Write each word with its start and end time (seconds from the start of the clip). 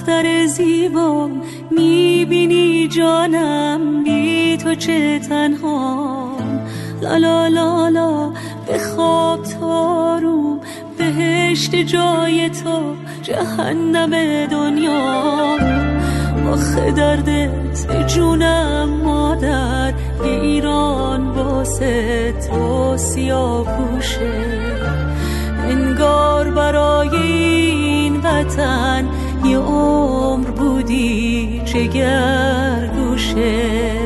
دختر 0.00 0.46
زیبا 0.46 1.30
می‌بینی 1.70 2.88
جانم 2.88 4.04
بی 4.04 4.56
تو 4.56 4.74
چه 4.74 5.18
تنها. 5.18 6.36
لا 7.02 7.16
لا 7.16 7.48
لا 7.48 7.88
لا 7.88 8.32
به 8.66 8.78
خواب 8.78 9.42
تارو 9.42 10.58
بهشت 10.98 11.74
جای 11.74 12.50
تو 12.50 12.94
جهنم 13.22 14.10
دنیا. 14.46 15.58
آخه 16.52 16.90
دردت 16.90 18.06
جونم 18.06 18.88
مادر 19.04 19.92
ایران 20.24 21.30
واسه 21.30 22.32
تو 22.32 22.96
سیاه 22.96 23.64
پوشه 23.64 24.30
انگار 25.70 26.50
برای 26.50 27.16
این 27.16 28.16
وطن 28.16 29.08
عمر 29.54 30.50
بودی 30.50 31.60
جگر 31.64 32.90
گوشه 32.96 33.99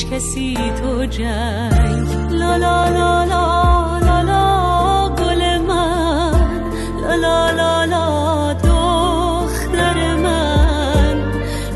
هیچ 0.00 0.12
کسی 0.12 0.54
تو 0.82 1.04
جنگ. 1.04 2.08
لا 2.30 2.56
لا 2.56 2.88
لا 2.88 3.24
لا 3.24 3.98
لا 3.98 4.22
لا 4.22 5.08
گل 5.08 5.58
من. 5.58 6.32
لا 7.00 7.14
لا 7.16 7.50
لا 7.50 7.84
لا 7.84 8.52
دختر 8.54 10.16
من. 10.16 11.32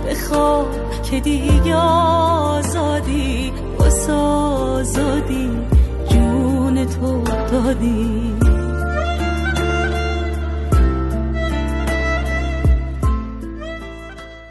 بخواب 0.09 0.67
که 1.03 1.21
دیگه 1.21 1.75
آزادی 1.75 3.53
واسه 3.79 4.13
آزادی 4.13 5.51
جون 6.09 6.87
تو 6.87 7.23
دادی. 7.53 8.35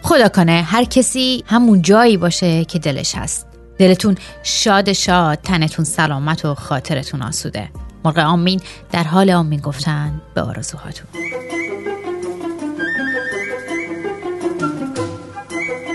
خدا 0.02 0.30
کنه 0.30 0.62
هر 0.66 0.84
کسی 0.84 1.44
همون 1.48 1.82
جایی 1.82 2.18
باشه 2.18 2.66
که 2.66 2.80
دلش 2.80 3.16
هست. 3.16 3.53
دلتون 3.78 4.16
شاد 4.44 4.94
شاد 4.94 5.38
تنتون 5.38 5.86
سلامت 5.86 6.46
و 6.46 6.56
خاطرتون 6.56 7.22
آسوده. 7.22 7.70
مرغ 8.06 8.18
آمین 8.18 8.62
در 8.92 9.04
حال 9.04 9.32
آمین 9.32 9.60
گفتن 9.60 10.22
به 10.36 10.42
آرزوهاتون. 10.42 11.08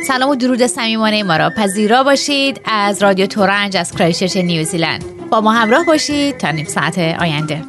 سلام 0.08 0.30
و 0.30 0.36
درود 0.36 0.66
صمیمانه 0.66 1.22
ما 1.22 1.36
را 1.36 1.50
پذیرا 1.50 2.02
باشید 2.02 2.60
از 2.64 3.02
رادیو 3.02 3.26
تورنج 3.26 3.76
از 3.76 3.92
کرایشش 3.92 4.36
نیوزیلند. 4.36 5.04
با 5.30 5.40
ما 5.40 5.52
همراه 5.52 5.84
باشید 5.84 6.36
تا 6.36 6.50
نیم 6.50 6.66
ساعت 6.66 6.98
آینده. 6.98 7.64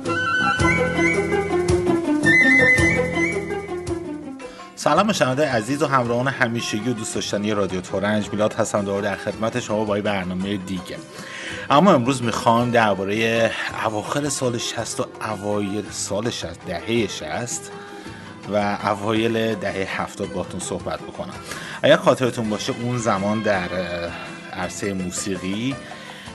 سلام 4.80 5.14
شنونده 5.14 5.50
عزیز 5.50 5.82
و 5.82 5.88
همراهان 5.88 6.28
همیشگی 6.28 6.90
و 6.90 6.94
دوست 6.94 7.16
داشتنی 7.16 7.52
رادیو 7.52 7.82
تورنج. 7.82 8.30
میلاد 8.30 8.54
هستم 8.54 8.82
دوباره 8.82 9.02
در 9.02 9.16
خدمت 9.16 9.60
شما 9.60 9.86
با 9.86 10.02
برنامه 10.02 10.58
دیگه. 10.58 10.98
اما 11.70 11.94
امروز 11.94 12.24
می‌خوام 12.24 12.72
درباره 12.72 13.52
اواخر 13.86 14.30
سال 14.30 14.58
60 14.58 15.00
و 15.00 15.06
اوایل 15.22 15.84
سال 15.92 16.30
60 16.30 16.66
دهه 16.66 17.08
60 17.08 17.72
و 18.54 18.78
اوایل 18.84 19.56
دهه 19.56 20.02
70 20.02 20.34
باتون 20.34 20.60
صحبت 20.60 21.00
بکنم. 21.00 21.34
اگر 21.84 21.98
خاطرتون 21.98 22.50
باشه 22.50 22.74
اون 22.82 22.98
زمان 22.98 23.42
در 23.42 23.70
عرصه 24.54 24.94
موسیقی 24.94 25.76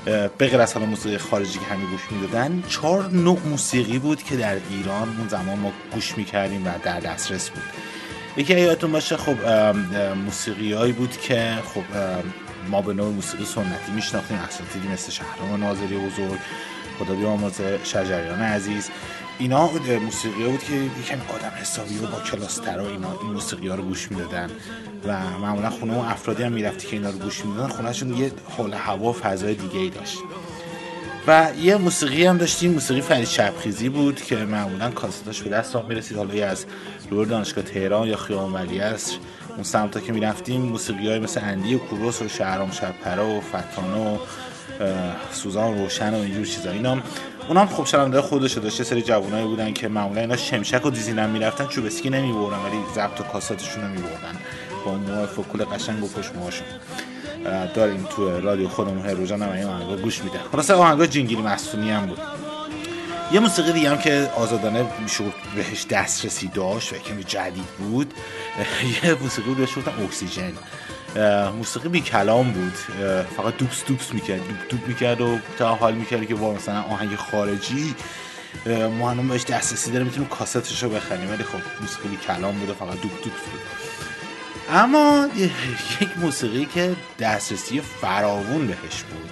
به 0.05 0.29
غیر 0.39 0.61
از 0.61 0.75
حالا 0.75 0.87
موسیقی 0.87 1.19
خارجی 1.19 1.59
که 1.59 1.65
همین 1.65 1.91
گوش 1.91 2.01
می‌دادن 2.11 2.63
چهار 2.69 3.09
نوع 3.09 3.39
موسیقی 3.45 3.99
بود 3.99 4.23
که 4.23 4.37
در 4.37 4.57
ایران 4.71 5.17
اون 5.19 5.29
زمان 5.29 5.59
ما 5.59 5.73
گوش 5.93 6.19
می‌کردیم 6.19 6.67
و 6.67 6.71
در 6.83 7.01
دسترس 7.01 7.51
بود. 7.51 7.63
یکی 8.37 8.61
یادتون 8.61 8.93
باشه 8.93 9.17
خب 9.17 9.47
موسیقی 10.25 10.73
هایی 10.73 10.93
بود 10.93 11.17
که 11.21 11.55
خب 11.75 11.83
ما 12.71 12.83
به 12.83 12.95
نوع 12.95 13.13
موسیقی 13.13 13.45
سنتی 13.45 13.93
میشناختیم 13.95 14.37
اساتیدی 14.37 14.89
مثل 14.89 15.11
شهرام 15.11 15.65
ناظری 15.65 15.97
بزرگ 15.97 16.39
خدا 16.99 17.15
بیامرزه 17.15 17.81
شجریان 17.85 18.43
عزیز. 18.43 18.91
اینا 19.39 19.71
موسیقی 20.03 20.45
بود 20.45 20.65
که 20.65 20.75
یکم 20.75 21.21
آدم 21.35 21.53
حسابی 21.61 21.99
و 21.99 22.07
با 22.07 22.21
کلاس 22.21 22.57
ترا 22.57 22.89
اینا 22.89 23.19
این 23.23 23.33
موسیقی 23.33 23.69
ها 23.69 23.75
رو 23.75 23.83
گوش 23.83 24.11
می‌دادن. 24.11 24.51
و 25.07 25.21
معمولا 25.41 25.71
خونه 25.71 25.95
و 25.95 25.99
افرادی 25.99 26.43
هم 26.43 26.53
می‌رفتی 26.53 26.87
که 26.87 26.97
اینا 26.97 27.11
رو 27.11 27.19
گوش 27.19 27.45
می‌دادن 27.45 27.69
خونهشون 27.69 28.17
یه 28.17 28.33
حال 28.57 28.75
هوا 28.75 29.11
و 29.11 29.13
فضای 29.13 29.55
دیگه 29.55 29.79
ای 29.79 29.91
داشت. 29.91 30.19
و 31.27 31.51
یه 31.61 31.77
موسیقی 31.77 32.27
هم 32.27 32.39
داشتیم 32.39 32.73
موسیقی 32.73 33.01
فرید 33.01 33.29
شبخیزی 33.29 33.89
بود 33.89 34.23
که 34.23 34.37
معمولا 34.37 34.91
کاستاش 34.91 35.43
به 35.43 35.51
دست 35.51 35.77
هم 35.77 35.85
می‌رسید. 35.89 36.17
حالا 36.17 36.47
از 36.47 36.67
دور 37.11 37.27
دانشگاه 37.27 37.65
تهران 37.65 38.09
یا 38.09 38.17
خیابان 38.17 38.53
ولی 38.53 38.81
اصر 38.81 39.17
اون 39.55 39.63
سمتا 39.63 40.01
که 40.01 40.13
می‌رفتیم 40.13 40.63
موسیقی 40.63 41.09
های 41.09 41.19
مثل 41.19 41.41
اندی 41.45 41.75
و 41.75 41.79
کوروس 41.79 42.23
و 42.23 42.29
شهرام 42.29 42.71
شبپره 42.71 43.23
و 43.23 43.41
فتانه 43.41 44.15
و 44.15 44.19
سوزان 45.33 45.79
روشن 45.79 46.15
و 46.15 46.19
اینجور 46.19 46.47
چیزا. 46.47 46.71
اینا 46.71 46.99
اونا 47.49 47.61
هم 47.61 47.67
خب 47.67 47.85
شنونده 47.85 48.21
خودش 48.21 48.53
داشت. 48.53 48.83
سری 48.83 49.03
جوانایی 49.03 49.47
بودن 49.47 49.73
که 49.73 49.89
معمولا 49.89 50.21
اینا 50.21 50.37
شمشک 50.37 50.87
و 50.87 50.91
دیزینم 50.91 51.31
می‌رفتن 51.31 51.67
چوبسکی 51.67 52.11
نمی‌برن 52.11 52.59
ولی 52.59 52.77
ضبط 52.95 53.21
و 53.21 53.25
کاساتشون 53.25 53.83
رو 53.83 53.89
میبردن. 53.89 54.39
با 54.85 54.95
موهای 54.95 55.27
فکول 55.27 55.65
قشنگ 55.65 56.05
و 56.05 56.09
پشت 56.09 56.35
موهاشون. 56.35 56.67
داریم 57.75 58.07
تو 58.11 58.41
رادیو 58.41 58.69
خودمون 58.69 59.07
هر 59.07 59.15
روزا 59.15 59.35
هم 59.35 59.53
این 59.53 59.65
آهنگا 59.65 59.97
گوش 59.97 60.25
میده 60.25 60.39
خلاص 60.53 60.71
آهنگا 60.71 61.07
جنگیری 61.07 61.43
مستونی 61.43 61.91
هم 61.91 62.07
بود. 62.07 62.19
یه 63.33 63.41
موسیقی 63.41 63.73
دیگه 63.73 63.91
هم 63.91 63.99
که 63.99 64.31
آزادانه 64.37 64.87
میشه 65.03 65.25
بهش 65.57 65.87
دسترسی 65.91 66.49
داشت 66.49 66.93
و 66.93 66.97
کمی 66.97 67.25
جدید 67.25 67.65
بود 67.65 68.15
یه 69.05 69.15
موسیقی 69.15 69.55
بهش 69.55 69.79
گفتن 69.79 70.03
اکسیژن. 70.05 70.53
موسیقی 71.59 71.89
بی 71.89 72.01
کلام 72.01 72.53
بود. 72.53 72.73
فقط 73.37 73.57
دوبس 73.57 73.85
دوبس 73.85 74.13
می‌کرد 74.15 74.39
دوب 74.39 74.57
دوب 74.69 74.89
می‌کرد 74.89 75.21
و 75.21 75.39
تا 75.59 75.75
حال 75.75 75.95
می‌کرد 75.95 76.27
که 76.27 76.35
با 76.35 76.53
مثلا 76.55 76.83
آهنگ 76.83 77.17
خارجی 77.17 77.95
ما 78.99 79.11
هنوز 79.11 79.31
بهش 79.31 79.45
دسترسی 79.45 79.91
داریم 79.91 80.07
می‌تونیم 80.07 80.29
کاستش 80.29 80.83
رو 80.83 80.89
بخریم. 80.89 81.31
ولی 81.31 81.43
خب 81.45 81.59
موسیقی 81.81 82.09
بی 82.09 82.17
کلام 82.17 82.59
بود 82.59 82.71
و 82.71 82.75
فقط 82.75 83.01
دوب 83.01 83.11
دوبس 83.11 83.23
بود. 83.25 83.61
اما 84.71 85.29
یک 86.01 86.09
موسیقی 86.19 86.65
که 86.75 86.97
دسترسی 87.19 87.81
فراوون 87.81 88.67
بهش 88.67 89.03
بود 89.03 89.31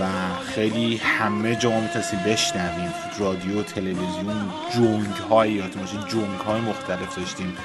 و 0.00 0.06
خیلی 0.54 0.96
همه 0.96 1.56
جا 1.56 1.80
می‌تونستیم 1.80 2.18
بشنویم. 2.18 2.92
رادیو 3.18 3.62
تلویزیون 3.62 4.50
جونگ 4.74 5.14
های 5.30 5.52
یادتون 5.52 5.82
باشه 5.82 5.98
جونگ 6.08 6.40
های 6.40 6.60
مختلف 6.60 7.16
داشتیم 7.16 7.56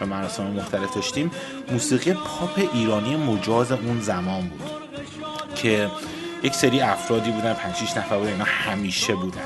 و 0.00 0.06
مراسم 0.06 0.46
مختلف 0.46 0.94
داشتیم. 0.94 1.30
موسیقی 1.70 2.12
پاپ 2.12 2.68
ایرانی 2.72 3.16
مجاز 3.16 3.72
اون 3.72 4.00
زمان 4.00 4.48
بود 4.48 4.70
که 5.54 5.90
یک 6.42 6.54
سری 6.54 6.80
افرادی 6.80 7.30
بودن 7.30 7.54
5 7.54 7.74
6 7.74 7.96
نفر 7.96 8.18
بودن 8.18 8.32
اینا 8.32 8.44
همیشه 8.44 9.14
بودن. 9.14 9.40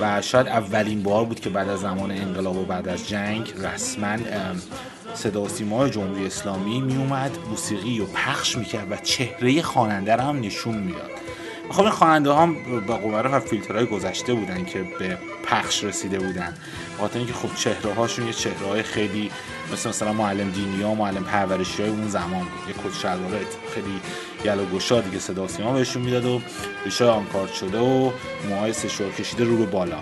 و 0.00 0.22
شاید 0.22 0.46
اولین 0.46 1.02
بار 1.02 1.24
بود 1.24 1.40
که 1.40 1.50
بعد 1.50 1.68
از 1.68 1.80
زمان 1.80 2.10
انقلاب 2.10 2.56
و 2.56 2.64
بعد 2.64 2.88
از 2.88 3.08
جنگ 3.08 3.52
رسما 3.56 4.16
صدا 5.14 5.48
سیما 5.48 5.88
جمهوری 5.88 6.26
اسلامی 6.26 6.80
می 6.80 6.96
اومد 6.96 7.38
موسیقی 7.50 7.98
رو 7.98 8.06
پخش 8.06 8.56
می‌کرد 8.56 8.92
و 8.92 8.96
چهره 8.96 9.62
خواننده 9.62 10.16
رو 10.16 10.22
هم 10.22 10.40
نشون 10.40 10.74
می‌داد. 10.78 11.10
خب 11.70 11.80
این 11.80 11.90
خواننده 11.90 12.34
هم 12.34 12.56
با 12.86 12.96
قمره 12.96 13.30
و 13.30 13.40
فیلترهای 13.40 13.86
گذشته 13.86 14.34
بودن 14.34 14.64
که 14.64 14.82
به 14.98 15.18
پخش 15.44 15.84
رسیده 15.84 16.18
بودن. 16.18 16.54
خاطر 16.98 17.18
اینکه 17.18 17.34
خب 17.34 17.54
چهره 17.54 17.94
هاشون 17.94 18.26
یه 18.26 18.32
چهره 18.32 18.66
های 18.66 18.82
خیلی 18.82 19.30
مثل 19.72 19.88
مثلا 19.88 20.12
معلم 20.12 20.50
دینی 20.50 20.82
ها 20.82 20.94
معلم 20.94 21.24
پرورشی 21.24 21.82
های 21.82 21.90
اون 21.90 22.08
زمان 22.08 22.40
بود. 22.40 22.68
یه 22.68 22.74
کت 22.74 22.98
شلوار 22.98 23.40
خیلی 23.74 24.00
گل 24.44 24.60
و 24.60 24.64
گشا 24.76 25.00
دیگه 25.00 25.18
صدا 25.18 25.48
سیما 25.48 25.72
بهشون 25.72 26.02
می‌داد 26.02 26.24
و 26.24 26.40
ریشه 26.84 27.04
آنکارد 27.04 27.52
شده 27.52 27.78
و 27.78 28.10
موهای 28.48 28.72
سشوار 28.72 29.10
کشیده 29.10 29.44
رو 29.44 29.56
به 29.56 29.66
بالا. 29.66 29.98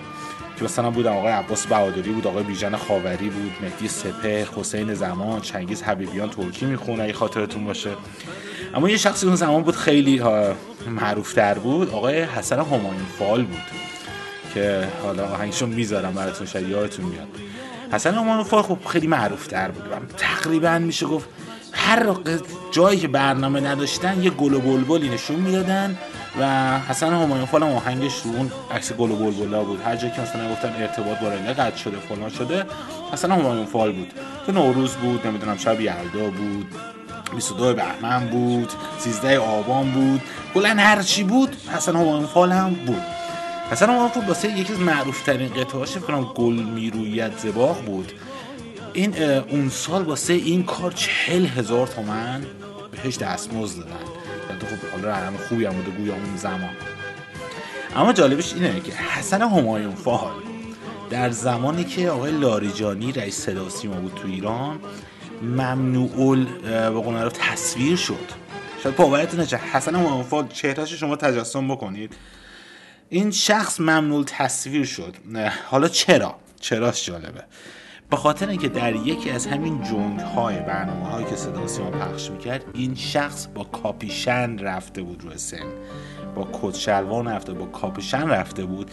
مثلا 0.63 0.91
بودن 0.91 1.13
آقای 1.13 1.33
عباس 1.33 1.67
بهادری 1.67 2.11
بود 2.11 2.27
آقای 2.27 2.43
بیژن 2.43 2.77
خاوری 2.77 3.31
بود 3.31 3.53
مهدی 3.63 3.89
سپه 3.89 4.49
حسین 4.57 4.95
زمان 4.95 5.41
چنگیز 5.41 5.83
حبیبیان 5.83 6.31
ترکی 6.31 6.67
می‌خونه 6.67 7.03
اگه 7.03 7.13
خاطرتون 7.13 7.65
باشه. 7.65 7.91
اما 8.75 8.89
یه 8.89 8.97
شخصی 8.97 9.27
اون 9.27 9.37
زمان 9.37 9.63
بود 9.63 9.77
خیلی 9.77 10.23
معروف 10.87 11.33
تر 11.33 11.55
بود 11.55 11.91
آقای 11.91 12.23
حسن 12.23 12.59
همایون 12.59 13.07
فال 13.19 13.43
بود 13.43 13.63
که 14.55 14.89
حالا 15.03 15.29
آهنگشون 15.29 15.69
می‌ذارم 15.69 16.13
براتون 16.13 16.47
شاید 16.47 16.69
یادتون 16.69 17.05
میاد. 17.05 17.29
حسن 17.93 18.15
همایون 18.15 18.45
فال 18.45 18.63
خب 18.63 18.79
خیلی 18.87 19.07
معروف 19.07 19.47
تر 19.47 19.71
بود 19.71 19.85
تقریبا 20.17 20.79
میشه 20.79 21.07
گفت 21.07 21.29
هر 21.73 22.15
جایی 22.73 22.99
که 22.99 23.09
برنامه 23.09 23.61
نداشتن 23.61 24.23
یه 24.23 24.31
گل 24.31 24.55
و 24.55 24.61
بلبلی 24.61 25.09
نشون 25.09 25.37
می‌دادن. 25.37 25.99
و 26.41 26.79
حسن 26.79 27.13
همایون 27.13 27.49
هم 27.53 27.63
آهنگش 27.63 28.21
رو 28.25 28.37
اون 28.37 28.51
عکس 28.71 28.93
گل 28.93 29.11
و 29.11 29.17
بلبلا 29.17 29.65
بود. 29.65 29.81
هر 29.83 29.97
جایی 29.97 30.13
که 30.13 30.21
مثلا 30.21 30.51
گفتن 30.53 30.73
ارتباط 30.77 31.19
با 31.19 31.29
رنده 31.29 31.53
قطع 31.53 31.77
شده 31.77 31.97
فلان 31.97 32.31
شده 32.31 32.65
حسن 33.13 33.33
همایون 33.33 33.67
فال 33.67 33.93
بود. 33.93 34.13
تو 34.47 34.53
نوروز 34.53 34.91
بود 34.91 35.27
نمی‌دونم 35.27 35.57
شب 35.57 35.81
یلدا 35.81 36.31
بود 36.31 36.67
22 37.35 37.75
بهمن 37.75 38.27
بود 38.27 38.73
13 38.99 39.39
آبان 39.39 39.91
بود. 39.91 40.23
کلا 40.55 40.69
هر 40.69 41.03
چی 41.03 41.23
بود 41.23 41.57
حسن 41.77 41.97
همایون 41.97 42.27
فال 42.27 42.53
هم 42.53 42.71
بود. 42.71 43.03
حسن 43.71 43.87
همایون 43.87 44.09
فال 44.09 44.25
واسه 44.25 44.59
یکی 44.59 44.73
از 44.73 44.81
معروف 44.81 45.23
ترین 45.23 45.49
قطعه‌اش 45.49 45.89
فکر 45.89 46.21
گل 46.23 46.55
میرویت 46.55 47.39
زباغ 47.39 47.85
بود. 47.85 48.13
این 48.93 49.23
اون 49.23 49.69
سال 49.69 50.03
واسه 50.03 50.33
این 50.33 50.65
کار 50.65 50.93
چهل 50.93 51.47
هزار 51.47 51.87
تومن 51.87 52.47
بهش 52.91 53.19
دستمزد 53.19 53.79
دادن. 53.79 54.18
تو 54.59 54.67
خب 54.67 54.91
حالا 54.91 55.09
رقم 55.09 55.37
خوبی 55.37 55.67
هم 55.67 55.73
بوده 55.73 55.91
گویا 55.91 56.15
اون 56.15 56.37
زمان. 56.37 56.75
اما 57.97 58.13
جالبش 58.13 58.55
اینه 58.55 58.81
که 58.81 58.93
حسن 58.93 59.43
همایون 59.43 59.95
فال 59.95 60.33
در 61.11 61.31
زمانی 61.31 61.85
که 61.85 62.11
آقای 62.11 62.33
لاریجانی 62.33 63.13
رئیس 63.13 63.41
صدا 63.41 63.69
سیما 63.69 63.95
بود 63.95 64.15
تو 64.15 64.29
ایران 64.29 64.79
ممنوع 65.43 66.37
به 66.91 67.31
تصویر 67.31 67.97
شد. 67.97 68.29
شاید 68.83 68.97
باورتون 68.97 69.41
نشه 69.41 69.57
حسن 69.57 69.95
همایون 69.95 70.23
فال 70.23 70.49
چهرهش 70.49 70.93
شما 70.93 71.17
تجسم 71.17 71.69
بکنید. 71.69 72.13
این 73.09 73.31
شخص 73.31 73.81
ممنوع 73.81 74.25
تصویر 74.25 74.85
شد. 74.85 75.17
حالا 75.71 75.89
چرا؟ 75.89 76.35
چراش 76.61 77.07
جالبه. 77.07 77.45
به 78.11 78.17
خاطر 78.17 78.49
اینکه 78.49 78.69
در 78.69 78.97
یکی 78.97 79.31
از 79.31 79.47
همین 79.47 79.83
جنگ 79.83 80.21
های 80.21 80.57
برنامه 80.57 81.07
هایی 81.07 81.27
که 81.27 81.37
صدا 81.37 81.67
سیما 81.67 81.91
پخش 81.91 82.31
می‌کرد 82.31 82.65
این 82.75 82.95
شخص 82.95 83.47
با 83.55 83.65
کاپیشن 83.65 84.59
رفته 84.59 85.03
بود 85.03 85.23
روی 85.23 85.39
سن. 85.39 85.67
با 86.35 86.49
کت 86.53 86.75
شلوار 86.75 87.25
رفته 87.25 87.53
با 87.53 87.67
کاپیشن 87.67 88.29
رفته 88.29 88.65
بود 88.65 88.91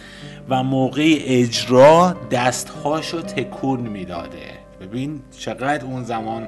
و 0.50 0.64
موقع 0.64 1.18
اجرا 1.20 2.16
دستهاشو 2.32 3.22
تکون 3.22 3.80
می‌داده. 3.80 4.55
ببین 4.86 5.22
چقدر 5.40 5.86
اون 5.86 6.04
زمان 6.04 6.48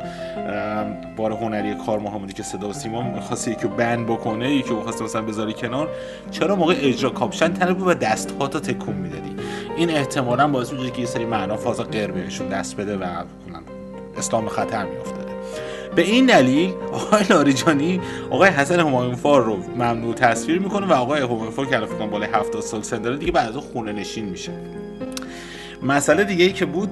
بار 1.17 1.31
هنری 1.31 1.75
کار 1.85 1.99
محمدی 1.99 2.33
که 2.33 2.43
صدا 2.43 2.69
و 2.69 2.73
سیما 2.73 3.01
می‌خواست 3.01 3.47
یکی 3.47 3.67
بند 3.67 4.05
بکنه 4.05 4.55
یکی 4.55 4.73
می‌خواست 4.73 5.01
مثلا 5.01 5.21
بذاری 5.21 5.53
کنار 5.53 5.89
چرا 6.31 6.55
موقع 6.55 6.75
اجرا 6.77 7.09
کاپشن 7.09 7.47
بود 7.47 7.87
و 7.87 7.93
دست 7.93 8.33
ها 8.39 8.47
تا 8.47 8.59
تکون 8.59 8.95
می‌دادی؟ 8.95 9.35
این 9.77 9.89
احتمالا 9.89 10.47
باعث 10.47 10.73
میشه 10.73 10.91
که 10.91 10.99
یه 10.99 11.05
سری 11.05 11.25
معنا 11.25 11.55
غیر 11.91 12.11
بهشون 12.11 12.47
دست 12.47 12.77
بده 12.77 12.97
و 12.97 13.03
اسلام 14.17 14.47
خطر 14.47 14.85
میافتاده. 14.85 15.27
به 15.95 16.01
این 16.01 16.25
دلیل 16.25 16.73
آقای 16.93 17.23
لاریجانی 17.29 18.01
آقای 18.29 18.49
حسن 18.49 18.79
همایونفار 18.79 19.43
رو 19.43 19.57
ممنوع 19.75 20.13
تصویر 20.13 20.59
می‌کنه 20.59 20.87
و 20.87 20.93
آقای 20.93 21.21
همایونفار 21.21 21.65
که 21.65 21.75
الان 21.75 22.09
بالای 22.09 22.29
70 22.33 22.61
سال 22.61 22.81
سن 22.81 23.01
داره 23.01 23.17
دیگه 23.17 23.31
بعد 23.31 23.51
خونه 23.51 23.91
نشین 23.91 24.25
میشه. 24.25 24.51
مسئله 25.83 26.23
دیگه 26.23 26.45
ای 26.45 26.53
که 26.53 26.65
بود 26.65 26.89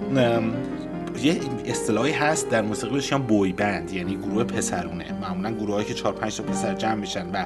یه 1.23 1.39
اصطلاحی 1.65 2.11
هست 2.11 2.49
در 2.49 2.61
موسیقی 2.61 2.93
بهش 2.93 3.13
بوی 3.13 3.53
بند 3.53 3.91
یعنی 3.91 4.15
گروه 4.15 4.43
پسرونه. 4.43 5.05
معمولا 5.21 5.51
گروهایی 5.51 5.85
که 5.85 5.93
4 5.93 6.13
5 6.13 6.37
تا 6.37 6.43
پسر 6.43 6.73
جمع 6.73 6.93
میشن 6.95 7.31
و 7.31 7.45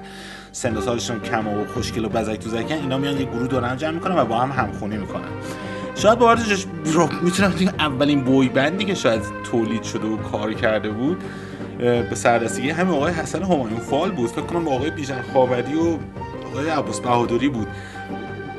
سن 0.51 0.77
و 0.77 0.81
سالشون 0.81 1.19
کم 1.19 1.47
و 1.47 1.65
خوشگل 1.65 2.05
و 2.05 2.09
بزک 2.09 2.39
تو 2.39 2.49
زکن 2.49 2.73
اینا 2.73 2.97
میان 2.97 3.17
یه 3.17 3.25
گروه 3.25 3.47
دورم 3.47 3.75
جمع 3.75 3.91
می‌کنن 3.91 4.17
و 4.17 4.25
با 4.25 4.37
هم 4.39 4.51
همخونی 4.51 4.97
می‌کنن. 4.97 5.29
شاید 5.95 6.19
باورتش 6.19 6.65
می‌تونم 7.21 7.51
بگم 7.51 7.73
اولین 7.79 8.23
boy 8.23 8.49
band 8.49 8.78
ی 8.78 8.85
که 8.85 8.95
شاید 8.95 9.21
تولید 9.51 9.83
شده 9.83 10.07
و 10.07 10.17
کار 10.17 10.53
کرده 10.53 10.89
بود 10.89 11.23
به 11.79 12.15
سردستگی 12.15 12.69
همین 12.69 12.93
آقای 12.93 13.13
حسن 13.13 13.43
همایون 13.43 13.79
فال 13.79 14.11
بود. 14.11 14.29
فکر 14.29 14.41
کنم 14.41 14.63
با 14.63 14.71
آقای 14.71 14.91
بیژن 14.91 15.21
خاوری 15.33 15.75
و 15.75 15.97
آقای 16.47 16.69
عباس 16.69 16.99
بهادری 16.99 17.49
بود 17.49 17.67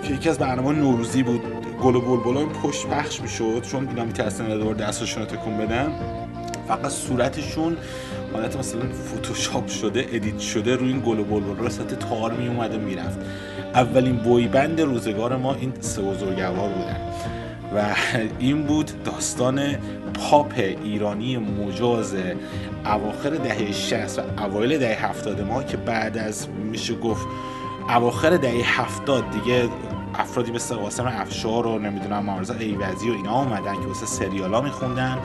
که 0.02 0.14
یکی 0.14 0.28
از 0.28 0.38
برنامه 0.38 0.72
نوروزی 0.72 1.22
بود. 1.22 1.42
گل 1.82 1.96
و 1.96 2.00
بلبلا 2.00 2.46
پشت 2.46 2.86
پخش 2.86 3.20
می‌شد. 3.20 3.62
چون 3.62 3.88
اینا 3.88 4.04
میترسن 4.04 4.58
دوباره 4.58 4.76
دستشون 4.76 5.22
رو 5.22 5.28
تکون 5.28 5.58
بدن. 5.58 5.92
فقط 6.68 6.90
صورتشون 6.90 7.76
حالت 8.32 8.56
مثلا 8.56 8.80
فوتوشاپ 8.92 9.68
شده 9.68 10.06
ادیت 10.12 10.38
شده 10.38 10.76
روی 10.76 10.88
این 10.88 11.02
گل 11.06 11.18
و 11.18 11.24
بلبل 11.24 11.68
سطح 11.68 11.96
تار 11.96 12.32
می 12.32 12.48
اومده 12.48 12.78
می‌رفت. 12.78 13.18
اولین 13.74 14.16
بویبند 14.16 14.80
روزگار 14.80 15.36
ما 15.36 15.54
این 15.54 15.72
سه 15.80 16.02
بزرگوار 16.02 16.68
بودن 16.68 16.96
و 17.76 17.94
این 18.38 18.62
بود 18.62 18.90
داستان 19.04 19.60
پاپ 20.14 20.52
ایرانی 20.56 21.36
مجاز 21.36 22.14
اواخر 22.84 23.30
دهه 23.30 23.72
60 23.72 24.18
و 24.18 24.22
اوایل 24.44 24.78
دهه 24.78 25.06
70 25.06 25.40
ما 25.40 25.62
که 25.62 25.76
بعد 25.76 26.18
از 26.18 26.48
میشه 26.48 26.94
گفت 26.94 27.26
اواخر 27.88 28.36
دهه 28.36 28.80
70 28.80 29.24
دیگه 29.30 29.68
افرادی 30.14 30.52
مثل 30.52 30.74
قاسم 30.74 31.06
افشار 31.06 31.66
و 31.66 31.78
نمی‌دونم 31.78 32.24
مارزا 32.24 32.54
ایوزی 32.54 33.10
و 33.10 33.12
اینا 33.12 33.42
اومدن 33.42 33.74
که 33.74 33.86
واسه 33.86 34.06
سریالا 34.06 34.60
میخوندن. 34.60 35.18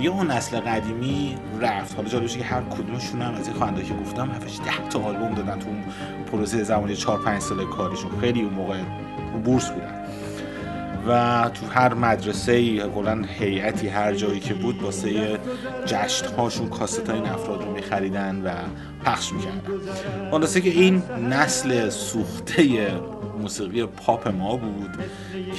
یه 0.00 0.10
اون 0.10 0.30
نسل 0.30 0.60
قدیمی 0.60 1.34
رفت. 1.60 1.96
حالا 1.96 2.08
جالبش 2.08 2.36
که 2.36 2.44
هر 2.44 2.62
کدومشون 2.62 3.22
هم 3.22 3.34
از 3.34 3.48
این 3.48 3.56
خواننده 3.56 3.82
که 3.82 3.94
گفتم 3.94 4.30
هفتش 4.30 4.58
ده 4.58 4.88
تا 4.88 5.00
آلبوم 5.00 5.34
دادن 5.34 5.58
تو 5.58 5.68
اون 5.68 5.84
پروسه 6.32 6.62
زمانی 6.62 6.96
4 6.96 7.18
5 7.18 7.42
سال 7.42 7.64
کارشون. 7.64 8.10
خیلی 8.20 8.42
اون 8.42 8.54
موقع 8.54 8.78
بورس 9.44 9.70
بودن. 9.70 10.02
و 11.08 11.50
تو 11.54 11.66
هر 11.66 11.94
مدرسه 11.94 12.52
ای 12.52 12.82
کلا 12.94 13.24
هیئتی 13.38 13.88
هر 13.88 14.14
جایی 14.14 14.40
که 14.40 14.54
بود 14.54 14.82
واسه 14.82 15.38
جشن 15.86 16.26
هاشون 16.26 16.68
کاست 16.68 17.10
این 17.10 17.26
افراد 17.26 17.62
رو 17.62 17.72
میخریدن 17.72 18.42
و 18.44 18.50
پخش 19.04 19.32
می‌کردن. 19.32 19.60
خلاصه 20.30 20.60
که 20.60 20.70
این 20.70 21.02
نسل 21.30 21.88
سوخته 21.88 22.92
موسیقی 23.36 23.86
پاپ 23.86 24.28
ما 24.28 24.56
بود 24.56 24.90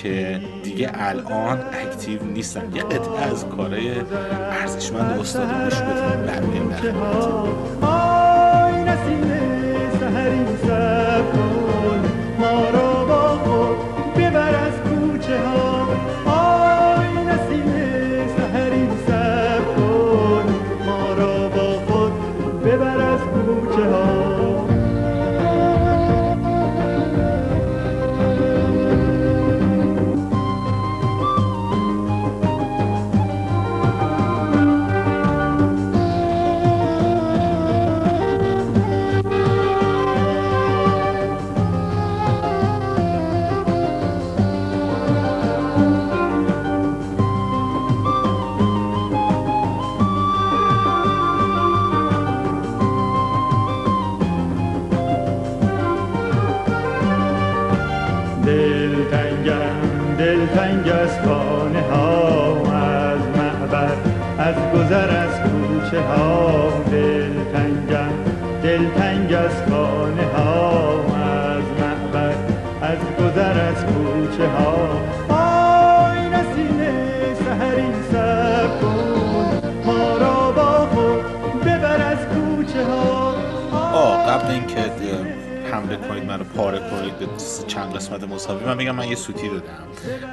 که 0.02 0.42
دیگه 0.64 0.90
الان 0.94 1.60
اکتیو 1.60 2.24
نیستن. 2.24 2.76
یه 2.76 2.84
قطعه 2.84 3.22
از 3.32 3.46
کارهای 3.46 3.92
ارزشمند 4.52 5.20
استاد 5.20 5.64
گوش 5.64 5.82
برمیم 6.28 6.72
از 8.88 9.27
از 74.28 74.38
کوچه 74.38 74.77
کنید 85.98 86.24
منو 86.24 86.44
پاره 86.44 86.80
کنید 86.80 87.14
چند 87.68 87.96
قسمت 87.96 88.24
مساوی. 88.24 88.66
من 88.66 88.78
میگم 88.78 88.96
من 88.96 89.08
یه 89.08 89.16
سوتی 89.16 89.50
دادم. 89.50 89.64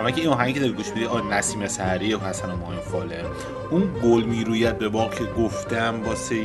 اما 0.00 0.11
که 0.11 0.21
این 0.21 0.30
آهنگی 0.30 0.52
که 0.52 0.61
داری 0.61 0.73
گوش 0.73 0.88
میدی 0.88 1.09
نسیم 1.30 1.66
سحری 1.66 2.14
و 2.14 2.18
حسن 2.18 2.50
و 2.50 2.56
ماهین 2.56 2.80
فاله. 2.80 3.25
اون 3.71 3.90
گل 4.04 4.23
میرویت 4.23 4.78
به 4.78 4.88
باغ 4.88 5.14
که 5.14 5.25
گفتم 5.25 6.02
واسه 6.06 6.37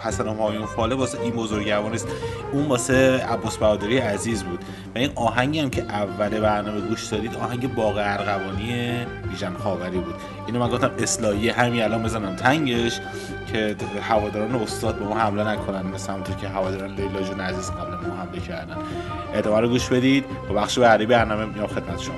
حسن 0.00 0.28
و 0.28 0.34
ماهین 0.34 0.66
فاله 0.66 0.94
واسه 0.94 1.20
این 1.20 1.32
بزرگوار 1.32 1.90
نیست. 1.90 2.08
اون 2.52 2.66
واسه 2.66 3.26
عباس 3.26 3.56
بهادری 3.56 3.98
عزیز 3.98 4.42
بود. 4.42 4.64
و 4.94 4.98
این 4.98 5.10
آهنگی 5.14 5.60
هم 5.60 5.70
که 5.70 5.82
اول 5.82 6.40
برنامه 6.40 6.80
گوش 6.80 7.06
دادید 7.06 7.36
آهنگ 7.36 7.74
باغ 7.74 7.94
ارغوانی 7.98 9.06
بیژن 9.30 9.54
خاوری 9.54 9.98
بود. 9.98 10.14
اینو 10.46 10.60
من 10.60 10.68
گفتم 10.68 10.90
اصلاحی 10.98 11.48
همین 11.48 11.82
الان 11.82 12.02
بزنم 12.02 12.36
تنگش 12.36 13.00
که 13.52 13.76
هواداران 14.02 14.54
استاد 14.54 14.98
به 14.98 15.04
ما 15.04 15.18
حمله 15.18 15.48
نکنن 15.48 15.86
مثل 15.86 16.12
همونطور 16.12 16.36
که 16.36 16.48
هواداران 16.48 16.94
لیلا 16.94 17.22
جون 17.22 17.40
عزیز 17.40 17.70
قبل 17.70 18.08
ما. 18.08 18.17
حمله 18.18 18.40
کردن. 18.40 18.76
ادامه 19.34 19.60
رو 19.60 19.68
گوش 19.68 19.88
بدید. 19.88 20.24
با 20.48 20.54
بخش 20.54 20.78
بعدی 20.78 21.06
برنامه 21.06 21.44
میام 21.44 21.66
خدمت 21.66 22.00
شما. 22.00 22.14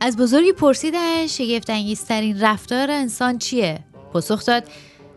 از 0.00 0.16
بزرگی 0.16 0.52
پرسیدن 0.52 1.26
شگفت 1.26 1.70
انگیزترین 1.70 2.40
رفتار 2.40 2.90
انسان 2.90 3.38
چیه؟ 3.38 3.80
پاسخ 4.12 4.46
داد 4.46 4.64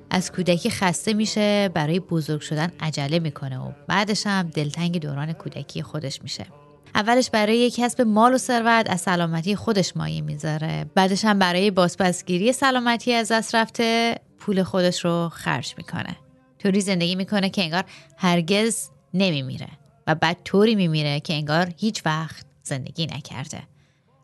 از 0.09 0.31
کودکی 0.31 0.69
خسته 0.69 1.13
میشه 1.13 1.69
برای 1.73 1.99
بزرگ 1.99 2.41
شدن 2.41 2.71
عجله 2.79 3.19
می‌کنه 3.19 3.59
و 3.59 3.71
بعدش 3.87 4.27
هم 4.27 4.49
دلتنگ 4.49 4.99
دوران 4.99 5.33
کودکی 5.33 5.81
خودش 5.81 6.21
میشه. 6.23 6.45
اولش 6.95 7.29
برای 7.29 7.71
کسب 7.71 8.01
مال 8.01 8.33
و 8.33 8.37
ثروت 8.37 8.89
از 8.89 9.01
سلامتی 9.01 9.55
خودش 9.55 9.97
مایه 9.97 10.21
می‌ذاره. 10.21 10.85
بعدش 10.95 11.25
هم 11.25 11.39
برای 11.39 11.71
بازپسگیری 11.71 12.53
سلامتی 12.53 13.13
از 13.13 13.31
دست 13.31 13.55
رفته 13.55 14.15
پول 14.39 14.63
خودش 14.63 15.05
رو 15.05 15.29
خرج 15.29 15.73
می‌کنه. 15.77 16.15
طوری 16.59 16.81
زندگی 16.81 17.15
می‌کنه 17.15 17.49
که 17.49 17.61
انگار 17.61 17.83
هرگز 18.17 18.89
نمیمیره 19.13 19.67
و 20.07 20.15
بعد 20.15 20.37
طوری 20.45 20.75
میمیره 20.75 21.19
که 21.19 21.33
انگار 21.33 21.73
هیچ 21.77 22.05
وقت 22.05 22.45
زندگی 22.63 23.05
نکرده. 23.05 23.63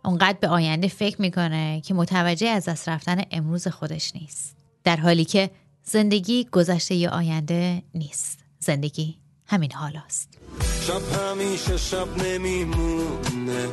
اونقدر 0.05 0.37
به 0.41 0.47
آینده 0.47 0.87
فکر 0.87 1.21
می‌کنه 1.21 1.81
که 1.81 1.93
متوجه 1.93 2.47
از 2.47 2.65
دست 2.65 2.89
رفتن 2.89 3.21
امروز 3.31 3.67
خودش 3.67 4.15
نیست. 4.15 4.57
در 4.83 4.95
حالی 4.95 5.25
که 5.25 5.49
زندگی 5.83 6.43
گذشته 6.51 6.95
یا 6.95 7.09
آینده 7.09 7.83
نیست. 7.95 8.39
زندگی 8.59 9.17
همین 9.49 9.71
حال 9.71 10.01
است 10.05 10.29
شب 10.87 11.01
همیشه 11.19 11.77
شب 11.77 12.17
نمیمونه. 12.17 13.67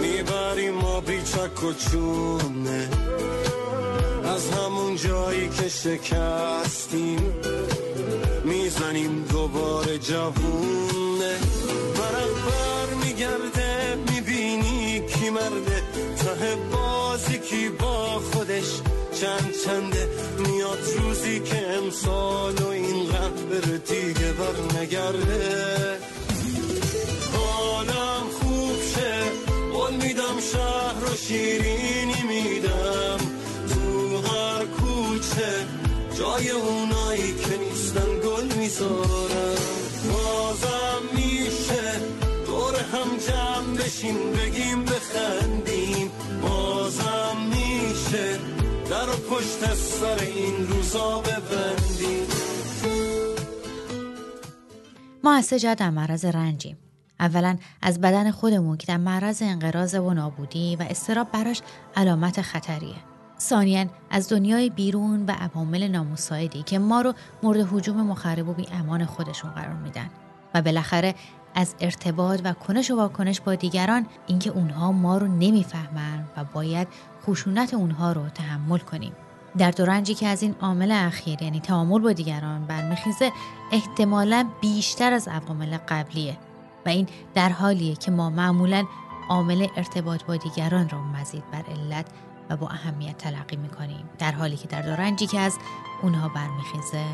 می‌بریم 0.00 0.74
ما 0.74 1.00
بیچک 1.00 1.64
و 1.64 1.72
چونه. 1.72 2.88
از 4.24 4.50
همون 4.50 4.96
جایی 4.96 5.48
که 5.48 5.68
شکستیم 5.68 7.34
می‌زنیم 8.44 9.22
دوباره 9.22 9.98
جوونه. 9.98 11.36
برق 11.96 12.34
بر 12.46 12.94
میگرده 13.04 13.98
می‌بینی 14.10 15.00
کی 15.00 15.30
مرده. 15.30 15.82
ته 16.16 16.56
بازی 16.72 17.05
کی 17.48 17.68
با 17.68 18.20
خودش 18.32 18.80
چند 19.20 19.54
چنده 19.64 20.08
میاد 20.38 20.78
روزی 20.98 21.40
که 21.40 21.66
امسال 21.66 22.54
و 22.54 22.68
این 22.68 23.08
قبر 23.08 23.76
دیگه 23.76 24.32
بر 24.32 24.80
نگرده. 24.80 25.98
حالم 27.32 28.26
خوب 28.40 28.76
شه 28.94 29.22
قول 29.72 29.94
میدم 29.94 30.40
شهر 30.52 31.12
و 31.12 31.16
شیرینی 31.16 32.22
میدم. 32.28 33.18
تو 33.68 34.16
هر 34.18 34.64
کوچه 34.64 35.66
جای 36.18 36.50
اونایی 36.50 37.34
که 37.34 37.56
نیستن 37.58 38.20
گل 38.24 38.58
می‌ذارم 38.58 39.56
بازم 40.12 41.02
میشه 41.14 42.00
دور 42.46 42.74
هم 42.74 43.16
جمع 43.28 43.76
بشیم 43.76 44.32
بگیم 44.32 44.84
بازم 44.84 45.65
میشه 48.16 48.38
در 48.90 49.06
پشت 49.30 49.74
سر 49.74 50.24
این 50.24 50.68
روزا 50.68 51.20
ببندیم 51.20 52.26
ما 55.24 55.34
از 55.34 55.44
سه 55.44 55.74
در 55.74 55.90
معرض 55.90 56.24
رنجیم. 56.24 56.76
اولا 57.20 57.56
از 57.82 58.00
بدن 58.00 58.30
خودمون 58.30 58.76
که 58.76 58.86
در 58.86 58.96
معرض 58.96 59.42
انقراض 59.42 59.94
و 59.94 60.14
نابودی 60.14 60.76
و 60.76 60.82
استراب 60.90 61.32
براش 61.32 61.62
علامت 61.96 62.42
خطریه. 62.42 62.96
ثانیا 63.40 63.86
از 64.10 64.28
دنیای 64.28 64.70
بیرون 64.70 65.26
و 65.26 65.30
عوامل 65.30 65.88
نامساعدی 65.88 66.62
که 66.62 66.78
ما 66.78 67.00
رو 67.00 67.14
مورد 67.42 67.68
حجوم 67.72 68.06
مخرب 68.06 68.48
و 68.48 68.52
بی 68.54 68.66
امان 68.72 69.04
خودشون 69.04 69.50
قرار 69.50 69.74
میدن. 69.74 70.10
و 70.54 70.62
بالاخره 70.62 71.14
از 71.56 71.74
ارتباط 71.80 72.40
و 72.44 72.52
کنش 72.52 72.90
و 72.90 72.96
واکنش 72.96 73.40
با 73.40 73.54
دیگران 73.54 74.06
اینکه 74.26 74.50
اونها 74.50 74.92
ما 74.92 75.18
رو 75.18 75.26
نمی‌فهمن 75.26 76.24
و 76.36 76.44
باید 76.44 76.88
خشونت 77.26 77.74
اونها 77.74 78.12
رو 78.12 78.28
تحمل 78.28 78.78
کنیم. 78.78 79.12
در 79.58 79.70
رنجی 79.78 80.14
که 80.14 80.26
از 80.26 80.42
این 80.42 80.54
عامل 80.60 80.90
اخیر 80.90 81.42
یعنی 81.42 81.60
تعامل 81.60 81.98
با 81.98 82.12
دیگران 82.12 82.64
برمیخیزه 82.64 83.32
احتمالا 83.72 84.48
بیشتر 84.60 85.12
از 85.12 85.28
عوامل 85.28 85.78
قبلیه. 85.88 86.36
و 86.86 86.88
این 86.88 87.06
در 87.34 87.48
حالیه 87.48 87.94
که 87.94 88.10
ما 88.10 88.30
معمولا 88.30 88.84
عامل 89.28 89.66
ارتباط 89.76 90.24
با 90.24 90.36
دیگران 90.36 90.88
رو 90.88 90.98
مزید 90.98 91.50
بر 91.52 91.62
علت 91.62 92.06
و 92.50 92.56
با 92.56 92.68
اهمیت 92.68 93.18
تلقی 93.18 93.56
می‌کنیم. 93.56 94.10
در 94.18 94.32
حالی 94.32 94.56
که 94.56 94.68
در 94.68 94.82
رنجی 94.82 95.26
که 95.26 95.40
از 95.40 95.58
اونها 96.02 96.28
برمیخیزه 96.28 97.04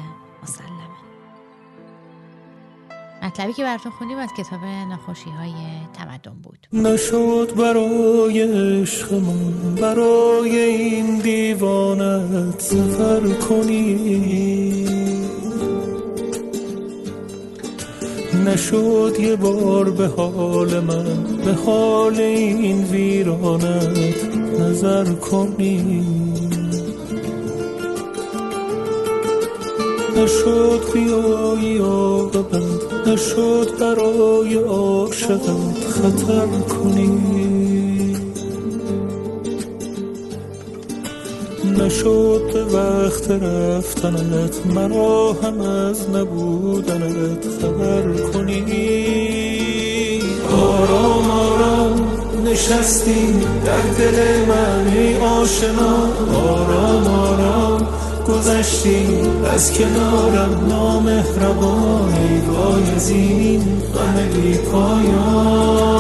مسلمه. 0.43 0.92
مطلبی 3.23 3.53
که 3.53 3.63
براتون 3.63 3.93
خوندیم 3.93 4.19
از 4.19 4.29
کتاب 4.39 4.65
نخوشی 4.65 5.31
های 5.31 5.53
تمدن 5.93 6.35
بود. 6.43 6.59
نشد 6.73 7.53
برای 7.57 8.43
عشقمون 8.43 9.75
برای 9.75 10.59
این 10.59 11.19
دیوانت 11.19 12.61
سفر 12.61 13.21
کنی 13.49 14.87
نشد 18.47 19.17
یه 19.21 19.37
بار 19.37 19.91
به 19.91 20.07
حال 20.07 20.81
من 20.81 21.23
به 21.45 21.53
حال 21.53 22.21
این 22.21 22.85
ویرانت 22.85 24.25
نظر 24.61 25.05
کنی 25.15 26.05
نشد 30.23 30.81
بیایی 30.95 31.79
آقابت 31.81 33.07
نشد 33.07 33.69
برای 33.81 34.55
عاشقت 34.55 35.79
خطر 35.89 36.47
کنی. 36.47 38.17
نشد 41.79 42.43
به 42.53 42.65
وقت 42.65 43.31
رفتنت 43.31 44.67
مرا 44.75 45.33
هم 45.33 45.61
از 45.61 46.11
نبودنت 46.11 47.45
خبر 47.61 48.31
کنی. 48.33 48.63
آرام 50.53 51.31
آرام 51.31 52.09
نشستی 52.45 53.33
در 53.65 53.83
دل 53.99 54.47
من 54.49 54.87
ای 54.87 55.17
آشنا. 55.17 55.95
آرام 56.35 57.07
آرام. 57.07 57.62
گذشتی. 58.25 59.07
از 59.55 59.73
کنارم 59.73 60.67
نامهربانی 60.69 62.41
وای 62.49 62.95
از 62.97 63.11
این 63.11 63.61
غم 63.95 64.17
بی 64.35 64.55
پایان. 64.55 65.93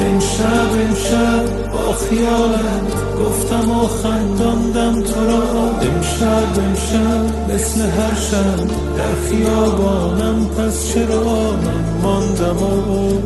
امشب 0.00 0.70
امشب 0.88 1.44
با 1.72 1.92
خیالت 1.92 3.06
گفتم 3.20 3.70
و 3.70 3.86
خنداندم 3.86 5.02
تو 5.02 5.26
را. 5.26 5.70
امشب 5.80 6.58
امشب 6.58 7.54
مثل 7.54 7.80
هر 7.80 8.14
شب 8.30 8.58
در 8.96 9.14
خیابانم. 9.28 10.46
پس 10.46 10.92
چرا 10.92 11.24
من 11.50 11.84
ماندم 12.02 12.62
و 12.62 12.64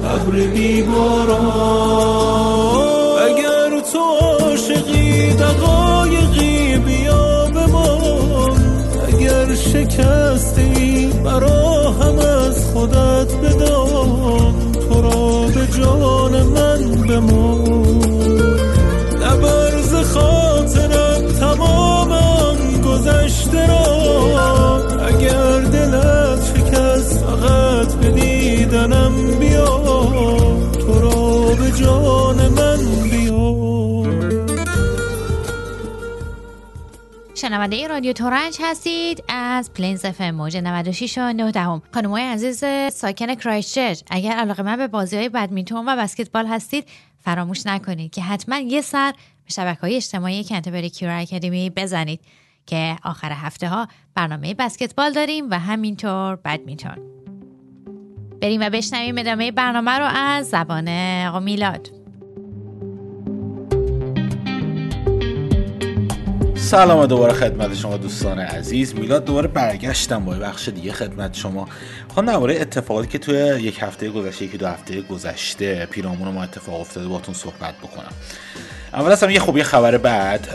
ابر 0.07 0.37
بی 0.47 0.83
اگر 3.27 3.81
تو 3.93 3.99
عاشقی 4.21 5.33
دقایقی 5.33 5.90
شکسته 9.73 10.63
ای 10.63 11.07
برا 11.25 11.91
هم 11.91 12.19
از 12.19 12.73
خودت 12.73 13.35
بدان 13.35 14.73
تو 14.73 15.03
را 15.03 15.47
به 15.55 15.67
جان 15.79 16.43
من 16.43 17.07
بمان 17.09 18.01
نبرز 19.23 19.95
خاطرم 19.95 21.33
تمام 21.41 22.13
آن 22.13 22.81
گذشته 22.81 23.67
را. 23.67 23.85
اگر 25.07 25.61
دلت 25.61 26.45
شکست 26.45 27.25
فقط 27.25 27.95
به 27.95 28.11
دیدنم 28.11 29.39
بیا. 29.39 29.81
تو 30.81 31.01
را 31.01 31.55
به 31.55 31.71
جان 31.71 32.49
من 32.49 33.01
شنونده 37.41 37.87
رادیو 37.87 38.13
تورنج 38.13 38.57
هستید. 38.61 39.25
از 39.61 39.73
Plains 39.73 40.05
FM 40.05 40.21
موج 40.21 40.57
96 40.57 41.19
و 41.19 41.33
9 41.33 41.51
دهم. 41.51 41.83
خانم 41.95 42.11
های 42.11 42.23
عزیز 42.23 42.65
ساکن 42.93 43.35
کرایستچرچ 43.35 44.01
اگر 44.11 44.33
علاقه 44.33 44.63
مند 44.63 44.77
به 44.77 44.89
بازی 44.89 45.17
های 45.17 45.29
بدمینتون 45.29 45.89
و 45.89 45.97
بسکتبال 45.97 46.47
هستید 46.47 46.89
فراموش 47.19 47.67
نکنید 47.67 48.11
که 48.11 48.23
حتما 48.23 48.59
یه 48.59 48.81
سر 48.81 49.13
به 49.45 49.53
شبکه 49.53 49.81
های 49.81 49.97
اجتماعی 49.97 50.45
Canterbury 50.45 50.91
کیور 50.91 51.21
Academy 51.21 51.71
بزنید 51.71 52.21
که 52.67 52.97
آخر 53.05 53.33
هفته 53.33 53.69
ها 53.69 53.89
برنامه 54.15 54.55
بسکتبال 54.55 55.13
داریم 55.13 55.51
و 55.51 55.59
همینطور 55.59 56.37
بدمینتون. 56.37 56.97
بریم 58.43 58.61
و 58.61 58.71
بشنویم 58.71 59.19
ادامه 59.19 59.53
برنامه 59.53 59.99
رو 59.99 60.05
از 60.05 60.49
زبان 60.49 60.89
آقا 61.29 61.41
سلام 66.71 67.07
دوباره 67.07 67.33
خدمت 67.33 67.75
شما 67.75 67.97
دوستان 67.97 68.39
عزیز. 68.39 68.95
میلاد 68.95 69.25
دوباره 69.25 69.49
برگشتم 69.49 70.25
با 70.25 70.33
بخش 70.33 70.69
دیگه 70.69 70.93
خدمت 70.93 71.35
شما. 71.35 71.69
خواهم 72.09 72.29
درباره 72.29 72.61
اتفاقاتی 72.61 73.09
که 73.09 73.19
توی 73.19 73.35
یک 73.37 73.79
هفته 73.83 74.11
گذشته 74.11 74.45
یکی 74.45 74.59
دو 74.59 74.67
هفته 74.67 75.01
گذشته 75.01 75.87
پیرامون 75.87 76.29
ما 76.29 76.43
اتفاق 76.43 76.81
افتاده 76.81 77.09
باتون 77.09 77.35
صحبت 77.35 77.75
بکنم. 77.83 78.13
اول 78.95 79.13
از 79.13 79.23
یه 79.23 79.41
خوب 79.41 79.57
یه 79.57 79.65
خبر 79.65 79.99
بعد 79.99 80.49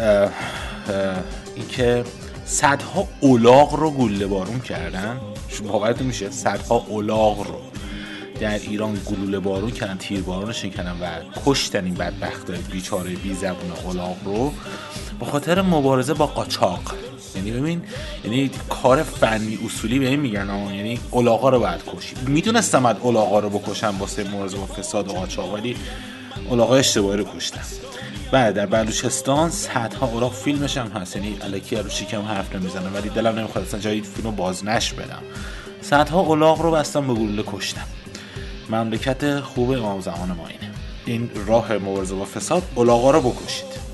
اینکه 1.56 2.04
صدها 2.46 3.08
اولاغ 3.20 3.76
رو 3.76 3.92
گوله 3.92 4.28
بارون 4.28 4.60
کردن 4.60 5.20
باورتون 5.68 6.08
میشه؟ 6.08 6.32
صدها 6.32 6.76
اولاغ 6.76 7.48
رو. 7.48 7.62
در 8.40 8.60
ایران 8.60 8.98
گلوله 9.06 9.40
بارون 9.40 9.72
کردن 9.72 9.98
تیر 9.98 10.22
بارونشون 10.22 10.70
کردن 10.70 10.92
و 10.92 11.06
کشتن 11.46 11.86
این 11.86 11.94
بدبخت 11.94 12.52
بیچاره 12.52 13.10
بی 13.10 13.34
زبون 13.34 13.72
اولاغ 13.86 14.18
رو. 14.26 14.54
به 15.20 15.26
خاطر 15.26 15.62
مبارزه 15.62 16.14
با 16.14 16.28
قاچاق. 16.28 16.96
یعنی 17.36 17.52
ببین 17.52 17.82
یعنی 18.24 18.52
کار 18.70 19.04
فنی 19.04 19.60
اصولی 19.66 20.00
به 20.00 20.08
این 20.08 20.20
میگن 20.20 20.50
ها 20.50 20.74
یعنی 20.74 21.00
اولاغا 21.12 21.50
رو 21.50 21.60
باید 21.60 21.82
کشی 21.86 22.16
می‌دونستم 22.28 22.84
باید 22.84 22.98
اولاغا 23.02 23.40
رو 23.40 23.50
بکشم 23.50 23.96
واسه 24.00 24.30
مبارزه 24.30 24.58
با 24.58 24.66
فساد 24.66 25.08
و 25.08 25.12
قاچاق 25.12 25.54
ولی 25.54 25.76
اولاغا 26.50 26.76
اشتباهی 26.76 27.18
رو 27.18 27.26
کشتم 27.36 27.62
بعد 28.32 28.56
در 28.56 28.66
بلوچستان 28.66 29.50
صدها 29.50 30.08
اولاغ 30.08 30.34
فیلمش 30.34 30.78
هم 30.78 30.88
هست 30.88 31.16
یعنی 31.16 31.38
الکی 31.42 31.76
رو 31.76 31.90
شکم 31.90 32.22
حرف 32.22 32.56
نمی‌زنم 32.56 32.92
ولی 32.96 33.10
دلم 33.10 33.40
نمی‌خواد 33.40 33.66
اصلا 33.66 33.80
جایی 33.80 34.02
فیلمو 34.02 34.32
بازنش 34.32 34.94
بدم. 34.94 35.22
صدها 35.82 36.20
اولاغ 36.20 36.62
رو 36.62 36.72
بستم 36.72 37.08
به 37.08 37.14
گلوله 37.14 37.44
کشتم 37.48 37.88
مملکت 38.70 39.40
خوب 39.40 39.72
امام 39.72 40.02
زمان 40.02 40.32
ما 40.32 40.48
اینه. 40.48 40.74
این 41.06 41.30
راه 41.48 41.74
مبارزه 41.74 42.16
با 42.16 42.26
فساد 42.26 42.64
اولاغا 42.76 43.12
رو 43.12 43.22
بکشید. 43.22 43.86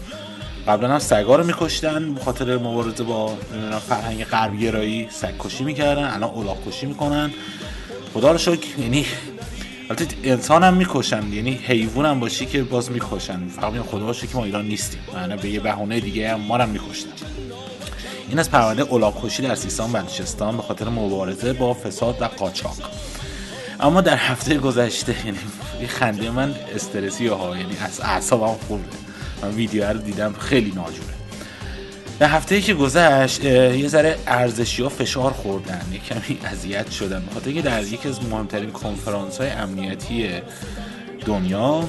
قبلا 0.67 0.89
هم 0.89 0.99
سگا 0.99 1.35
رو 1.35 1.43
میکشتن 1.43 2.13
به 2.13 2.21
خاطر 2.21 2.57
مبارزه 2.57 3.03
با 3.03 3.35
فرهنگ 3.89 4.23
غربگرایی. 4.23 5.07
سگ 5.11 5.33
کشی 5.39 5.63
می‌کردن 5.63 6.03
الان 6.03 6.29
اولاغ 6.29 6.69
کشی 6.69 6.85
می‌کنن. 6.85 7.31
خدا 8.13 8.31
رو 8.31 8.37
شکر 8.37 8.79
یعنی 8.79 9.05
البته 9.89 10.07
انسان 10.23 10.63
هم 10.63 10.73
می‌کشن 10.73 11.33
یعنی 11.33 11.51
حیوان 11.51 12.05
هم 12.05 12.19
باشی 12.19 12.45
که 12.45 12.63
باز 12.63 12.91
می‌کشن 12.91 13.47
فقط 13.47 13.73
خدا 13.73 14.05
باشه 14.05 14.27
که 14.27 14.37
ما 14.37 14.45
ایران 14.45 14.65
نیستیم. 14.65 15.01
معنی 15.13 15.35
به 15.35 15.49
یه 15.49 15.59
بهونه 15.59 15.99
دیگه 15.99 16.29
هم 16.29 16.39
ما 16.39 16.57
هم 16.57 16.69
میکشتن. 16.69 17.09
این 18.29 18.39
از 18.39 18.51
پرونده 18.51 18.81
اولاغ 18.81 19.25
کشی 19.25 19.41
در 19.41 19.55
سیستان 19.55 19.91
بلوچستان 19.91 20.57
به 20.57 20.63
خاطر 20.63 20.89
مبارزه 20.89 21.53
با 21.53 21.73
فساد 21.73 22.21
و 22.21 22.25
قاچاق. 22.25 22.77
اما 23.81 24.01
در 24.01 24.17
هفته 24.17 24.57
گذشته 24.57 25.15
یعنی 25.25 25.37
خنده 25.87 26.29
من 26.29 26.55
استرسی 26.75 27.27
ها 27.27 27.57
یعنی 27.57 27.77
از 27.85 28.01
اعصابم 28.01 28.53
خورده. 28.67 28.85
من 29.43 29.49
ویدیو 29.49 29.83
رو 29.83 29.99
دیدم 29.99 30.33
خیلی 30.33 30.71
ناجوره. 30.75 31.13
در 32.19 32.27
هفته 32.27 32.61
که 32.61 32.73
گذشت 32.73 33.43
یه 33.43 33.87
ذره 33.87 34.17
ارزشی 34.27 34.83
ها 34.83 34.89
فشار 34.89 35.31
خوردن. 35.31 35.81
یه 35.93 35.99
کمی 35.99 36.39
اذیت 36.45 36.91
شدن 36.91 37.25
بخاطر 37.25 37.51
که 37.51 37.61
در 37.61 37.83
یکی 37.83 38.09
از 38.09 38.23
مهمترین 38.23 38.71
کنفرانس 38.71 39.37
های 39.37 39.49
امنیتی 39.49 40.29
دنیا 41.25 41.83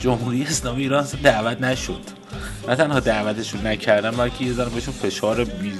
جمهوری 0.00 0.42
اسلامی 0.42 0.82
ایران 0.82 1.06
دعوت 1.22 1.60
نشد. 1.60 2.00
نه 2.68 2.76
تنها 2.76 3.00
دعوتشون 3.00 3.66
نکردن 3.66 4.10
بلکه 4.10 4.44
یه 4.44 4.52
ذره 4.52 4.68
بهشون 4.68 4.94
فشار 4.94 5.44
بی 5.44 5.72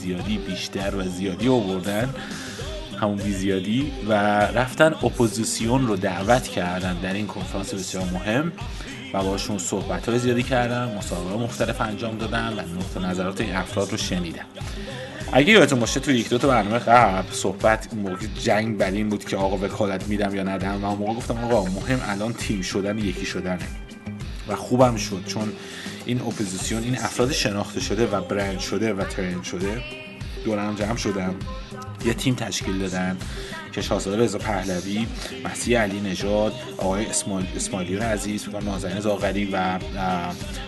زیادی 0.00 0.38
بیشتر 0.38 0.94
و 0.96 1.02
زیادی 1.02 1.48
آوردن. 1.48 2.14
همون 3.00 3.16
بی 3.16 3.32
زیادی 3.32 3.92
و 4.08 4.12
رفتن 4.40 4.92
اپوزیسیون 4.92 5.86
رو 5.86 5.96
دعوت 5.96 6.48
کردن 6.48 7.00
در 7.00 7.12
این 7.12 7.26
کنفرانس 7.26 7.74
بسیار 7.74 8.04
مهم 8.12 8.52
و 9.14 9.22
باشون 9.22 9.58
صحبت 9.58 10.08
های 10.08 10.18
زیادی 10.18 10.42
کردم 10.42 10.90
مسابقه 10.98 11.36
مختلف 11.36 11.80
انجام 11.80 12.18
دادن 12.18 12.48
و 12.48 12.60
نقطه 12.78 13.00
نظرات 13.00 13.40
این 13.40 13.54
افراد 13.54 13.90
رو 13.90 13.96
شنیدم 13.96 14.44
اگه 15.32 15.52
یادتون 15.52 15.80
باشه 15.80 16.00
تو 16.00 16.10
یک 16.10 16.28
دو 16.28 16.38
تا 16.38 16.48
برنامه 16.48 16.78
قبل 16.78 17.32
صحبت 17.32 17.94
موقع 17.94 18.26
جنگ 18.42 18.78
بر 18.78 18.90
این 18.90 19.08
بود 19.08 19.24
که 19.24 19.36
آقا 19.36 19.56
وکالت 19.56 20.08
میدم 20.08 20.34
یا 20.34 20.42
ندم 20.42 20.84
و 20.84 20.86
اون 20.86 20.98
موقع 20.98 21.14
گفتم 21.14 21.44
آقا 21.44 21.64
مهم 21.64 22.00
الان 22.06 22.32
تیم 22.32 22.62
شدن 22.62 22.98
یکی 22.98 23.26
شدنه. 23.26 23.68
و 24.48 24.56
خوبم 24.56 24.96
شد 24.96 25.24
چون 25.26 25.52
این 26.06 26.20
اپوزیسیون 26.20 26.82
این 26.82 26.98
افراد 26.98 27.32
شناخته 27.32 27.80
شده 27.80 28.06
و 28.06 28.20
برند 28.20 28.58
شده 28.58 28.94
و 28.94 29.04
ترین 29.04 29.42
شده 29.42 29.82
دورم 30.44 30.74
جمع 30.74 30.96
شدم. 30.96 31.34
یه 32.04 32.14
تیم 32.14 32.34
تشکیل 32.34 32.78
دادن 32.78 33.16
که 33.72 33.82
شاهزاده 33.82 34.16
رضا 34.16 34.38
پهلوی 34.38 35.06
مسیح 35.44 35.78
علی 35.78 36.00
نژاد 36.00 36.52
آقای 36.76 37.06
اسماعیل 37.06 37.46
اسماعیلیون 37.56 38.02
عزیز 38.02 38.48
نازنین 38.64 39.00
زاغری 39.00 39.44
و 39.52 39.78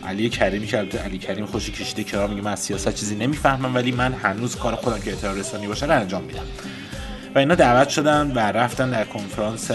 علی 0.07 0.29
کریمی 0.29 0.67
که 0.67 0.77
علی 0.77 1.19
کریم 1.19 1.47
خوشی 1.47 1.73
کشیده 1.73 2.05
کنار 2.05 2.29
میگه 2.29 2.43
من 2.43 2.57
سیاست 2.57 2.95
چیزی 2.95 3.15
نمی‌فهمم 3.15 3.75
ولی 3.75 3.93
من 3.93 4.13
هنوز 4.13 4.57
کار 4.57 4.75
خودم 4.75 5.01
که 5.01 5.13
اطلاع 5.13 5.35
رسانی 5.35 5.67
باشه 5.67 5.87
رو 5.87 6.01
انجام 6.01 6.23
میدم. 6.23 6.45
و 7.35 7.39
اینا 7.39 7.55
دعوت 7.55 7.89
شدن 7.89 8.33
و 8.35 8.39
رفتن 8.39 8.91
در 8.91 9.05
کنفرانس 9.05 9.71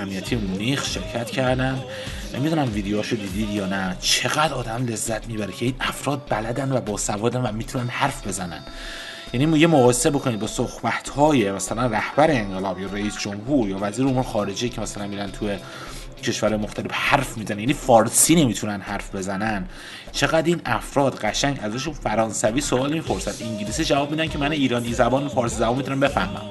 امنیتی 0.00 0.36
مونیخ 0.36 0.84
شرکت 0.84 1.30
کردن. 1.30 1.82
نمی‌دونم 2.34 2.72
ویدیوهاشو 2.74 3.16
دیدید 3.16 3.50
یا 3.50 3.66
نه. 3.66 3.96
چقدر 4.00 4.54
آدم 4.54 4.86
لذت 4.86 5.28
می‌بره 5.28 5.52
که 5.52 5.64
این 5.64 5.74
افراد 5.80 6.22
بلدن 6.30 6.72
و 6.72 6.80
باسوادن 6.80 7.40
و 7.40 7.52
می‌تونن 7.52 7.88
حرف 7.88 8.26
بزنن. 8.26 8.62
یعنی 9.32 9.58
یه 9.58 9.66
مقایسه 9.66 10.10
بکنید 10.10 10.40
با 10.40 10.46
صحبت 10.46 11.08
های 11.08 11.52
مثلا 11.52 11.86
رهبر 11.86 12.30
انقلاب 12.30 12.80
یا 12.80 12.88
رئیس 12.92 13.18
جمهور 13.18 13.68
یا 13.68 13.78
وزیر 13.80 14.06
امور 14.06 14.22
خارجه 14.22 14.68
که 14.68 14.80
مثلا 14.80 15.06
میرن 15.06 15.30
توی 15.30 15.56
کشور 16.22 16.56
مختلف 16.56 16.90
حرف 16.90 17.38
می‌زنن 17.38 17.58
یعنی 17.58 17.72
فارسی 17.72 18.34
نمی‌تونن 18.34 18.80
حرف 18.80 19.14
بزنن. 19.14 19.68
چقدر 20.12 20.46
این 20.46 20.60
افراد 20.64 21.18
قشنگ 21.18 21.58
ازشون 21.62 21.92
فرانسوی 21.94 22.60
سوال 22.60 22.92
می‌پرسن 22.92 23.44
انگلیسی 23.46 23.84
جواب 23.84 24.10
میدن 24.10 24.28
که 24.28 24.38
من 24.38 24.52
ایرانی 24.52 24.92
زبان 24.92 25.28
فارسی 25.28 25.56
زبان 25.56 25.76
می‌تونم 25.76 26.00
بفهمم. 26.00 26.42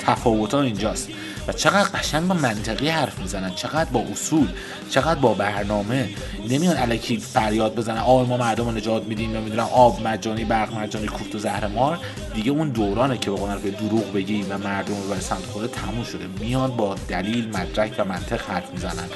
تفاوت 0.00 0.54
ها 0.54 0.62
اینجاست. 0.62 1.08
و 1.48 1.52
چقدر 1.52 1.88
قشنگ 1.88 2.28
با 2.28 2.34
منطقی 2.34 2.88
حرف 2.88 3.18
می‌زنن 3.18 3.54
چقدر 3.54 3.90
با 3.90 4.00
اصول 4.00 4.48
چقدر 4.90 5.20
با 5.20 5.34
برنامه. 5.34 6.08
نمیان 6.48 6.76
الکی 6.76 7.16
فریاد 7.16 7.74
بزنن 7.74 7.98
آب 7.98 8.28
ما 8.28 8.36
مردم 8.36 8.64
رو 8.64 8.72
نجات 8.72 9.04
میدیم 9.04 9.36
نمی‌دونم 9.36 9.68
آب 9.72 10.06
مجانی 10.06 10.44
برق 10.44 10.74
مجانی 10.74 11.06
کوفت 11.06 11.34
و 11.34 11.38
زهر 11.38 11.66
مار. 11.66 11.98
دیگه 12.34 12.50
اون 12.50 12.68
دورانه 12.68 13.18
که 13.18 13.30
به 13.30 13.36
قول 13.36 13.58
دروغ 13.58 14.12
بگی 14.12 14.42
و 14.42 14.58
مردم 14.58 14.94
رو 14.94 15.14
به 15.14 15.20
سمت 15.20 15.46
خود 15.46 15.70
تموم 15.70 16.04
شده. 16.04 16.26
میان 16.40 16.76
با 16.76 16.94
دلیل 17.08 17.48
مدرک 17.48 17.94
و 17.98 18.04
منطق 18.04 18.50
حرف 18.50 18.72
می‌زنن. 18.72 19.08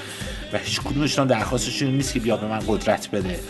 و 0.52 0.58
هیچ 0.58 0.80
کدومشون 0.80 1.26
درخواستشون 1.26 1.90
نیست 1.90 2.12
که 2.12 2.20
بیا 2.20 2.36
به 2.36 2.46
من 2.46 2.60
قدرت 2.68 3.10
بده. 3.10 3.40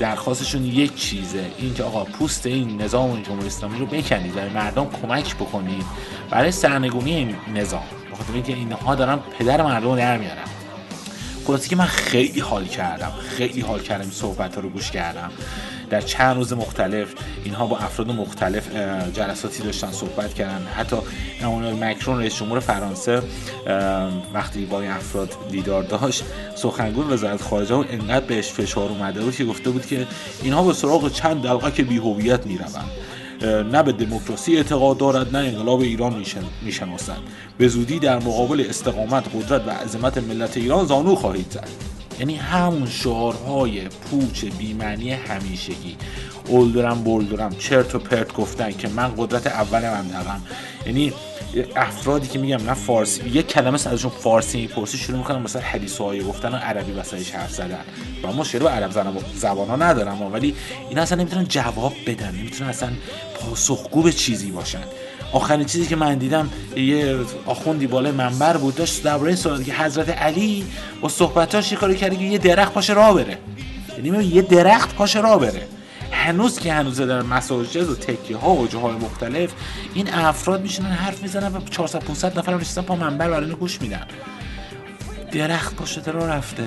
درخواستشون 0.00 0.64
یک 0.64 0.96
چیزه 0.96 1.44
این 1.58 1.74
که 1.74 1.82
آقا 1.82 2.04
پوست 2.04 2.46
این 2.46 2.82
نظام 2.82 3.22
جمهوری 3.22 3.46
اسلامی 3.46 3.78
رو 3.78 3.86
بکنید 3.86 4.36
و 4.36 4.40
مردم 4.54 4.86
کمک 5.02 5.36
بکنید. 5.36 5.84
برای 6.30 6.52
سرنگونی 6.52 7.14
این 7.14 7.36
نظام. 7.54 7.82
بخاطر 8.20 8.34
اینکه 8.34 8.52
اینها 8.52 8.94
دارن 8.94 9.18
پدر 9.38 9.62
مردم 9.62 9.90
رو 9.90 9.96
در 9.96 10.18
میارن. 10.18 10.44
خلاصی 11.46 11.68
که 11.68 11.76
من 11.76 11.84
خیلی 11.84 12.40
حال 12.40 12.64
کردم. 12.64 13.12
خیلی 13.36 13.60
حال 13.60 13.80
کردم 13.80 14.10
صحبت 14.10 14.54
ها 14.54 14.60
رو 14.60 14.68
گوش 14.68 14.90
کردم. 14.90 15.30
در 15.90 16.00
چند 16.00 16.36
روز 16.36 16.52
مختلف 16.52 17.08
اینها 17.44 17.66
با 17.66 17.78
افراد 17.78 18.10
مختلف 18.10 18.76
جلساتی 19.14 19.62
داشتن 19.62 19.92
صحبت 19.92 20.34
کردن. 20.34 20.66
حتی 20.76 20.96
امانوئل 21.42 21.84
مکرون 21.84 22.18
رئیس 22.18 22.36
جمهور 22.36 22.60
فرانسه 22.60 23.22
وقتی 24.34 24.64
با 24.64 24.80
این 24.80 24.90
افراد 24.90 25.34
دیدار 25.50 25.82
داشت 25.82 26.24
سخنگوی 26.54 27.04
وزارت 27.04 27.42
خارجه 27.42 27.74
و 27.74 27.84
انقدر 27.90 28.26
بهش 28.26 28.48
فشار 28.52 28.88
اومده 28.88 29.20
بود 29.20 29.36
که 29.36 29.44
گفته 29.44 29.70
بود 29.70 29.86
که 29.86 30.06
اینها 30.42 30.62
به 30.62 30.72
سراغ 30.72 31.12
چند 31.12 31.42
دلقه 31.42 31.70
که 31.70 31.82
بیهویت 31.82 32.46
می‌روند. 32.46 32.90
نه 33.42 33.82
به 33.82 33.92
دموکراسی 33.92 34.56
اعتقاد 34.56 34.98
دارد 34.98 35.36
نه 35.36 35.38
انقلاب 35.38 35.80
ایران 35.80 36.24
می‌شناسد. 36.62 37.18
به 37.58 37.68
زودی 37.68 37.98
در 37.98 38.18
مقابل 38.18 38.66
استقامت 38.68 39.24
قدرت 39.34 39.66
و 39.66 39.70
عظمت 39.70 40.18
ملت 40.18 40.56
ایران 40.56 40.86
زانو 40.86 41.14
خواهید 41.14 41.50
زد. 41.50 41.68
یعنی 42.18 42.36
همون 42.36 42.86
شعارهای 42.86 43.88
پوچ 43.88 44.44
بیمعنی 44.44 45.12
همیشگی. 45.12 45.96
اولدرم 46.48 47.02
بولدرم 47.02 47.56
چرت 47.58 47.94
و 47.94 47.98
پرت 47.98 48.32
گفتن 48.32 48.70
که 48.72 48.88
من 48.88 49.12
قدرت 49.16 49.46
اول 49.46 49.80
دارم. 49.80 50.42
یعنی 50.86 51.12
افرادی 51.76 52.28
که 52.28 52.38
میگم 52.38 52.62
نه 52.66 52.74
فارسی 52.74 53.28
یک 53.28 53.46
کلمه 53.46 53.74
ازشون 53.74 54.10
فارسی 54.10 54.60
می‌پرسی 54.60 54.98
شروع 54.98 55.18
می‌کنن 55.18 55.42
مثلا 55.42 55.62
حدیث 55.62 55.98
های 55.98 56.22
گفتن 56.22 56.54
و 56.54 56.56
عربی 56.56 56.92
واسهش 56.92 57.30
حرف 57.30 57.52
زدن. 57.52 57.80
و 58.22 58.32
ما 58.32 58.44
با 58.60 58.70
عرب 58.70 58.90
زبان 59.34 59.68
ها 59.68 59.76
ندارم 59.76 60.32
ولی 60.32 60.54
اینا 60.88 61.02
اصلا 61.02 61.18
نمی‌تونن 61.18 61.44
جواب 61.44 61.92
بدن 62.06 62.34
نمی‌تونن 62.34 62.70
اصلا 62.70 62.88
پاسخگو 63.40 64.02
به 64.02 64.12
چیزی 64.12 64.50
باشن. 64.50 64.82
آخرین 65.32 65.66
چیزی 65.66 65.86
که 65.86 65.96
من 65.96 66.14
دیدم 66.14 66.50
یه 66.76 67.16
آخوندی 67.46 67.86
بالای 67.86 68.12
منبر 68.12 68.56
بود 68.56 68.74
داشت 68.74 69.02
درباره 69.02 69.38
این 69.46 69.64
که 69.64 69.74
حضرت 69.74 70.08
علی 70.08 70.64
با 71.00 71.08
صحبتاش 71.08 71.72
یه 71.72 71.78
کاری 71.78 71.96
کرده 71.96 72.16
که 72.16 72.24
یه 72.24 72.38
درخت 72.38 72.72
پاشه 72.72 72.92
راه 72.92 73.14
بره. 73.14 73.38
یعنی 74.04 74.24
یه 74.24 74.42
درخت 74.42 74.94
پاشه 74.94 75.20
راه 75.20 75.40
بره. 75.40 75.62
هنوز 76.20 76.58
که 76.58 76.72
هنوز 76.72 77.00
در 77.00 77.22
مساجد 77.22 77.90
و 77.90 77.94
تکیه 77.94 78.36
ها 78.36 78.54
و 78.54 78.66
جاهای 78.66 78.96
مختلف 78.96 79.52
این 79.94 80.14
افراد 80.14 80.62
میشنن 80.62 80.90
حرف 80.90 81.22
می‌زنن 81.22 81.56
و 81.56 81.60
400 81.60 81.98
500 81.98 82.38
نفر 82.38 82.54
نشستن 82.54 82.82
پا 82.82 82.96
منبر 82.96 83.30
برای 83.30 83.50
گوش 83.50 83.80
میدن. 83.80 84.06
درخت 85.32 85.76
پشت 85.76 86.08
رو 86.08 86.26
رفته. 86.26 86.66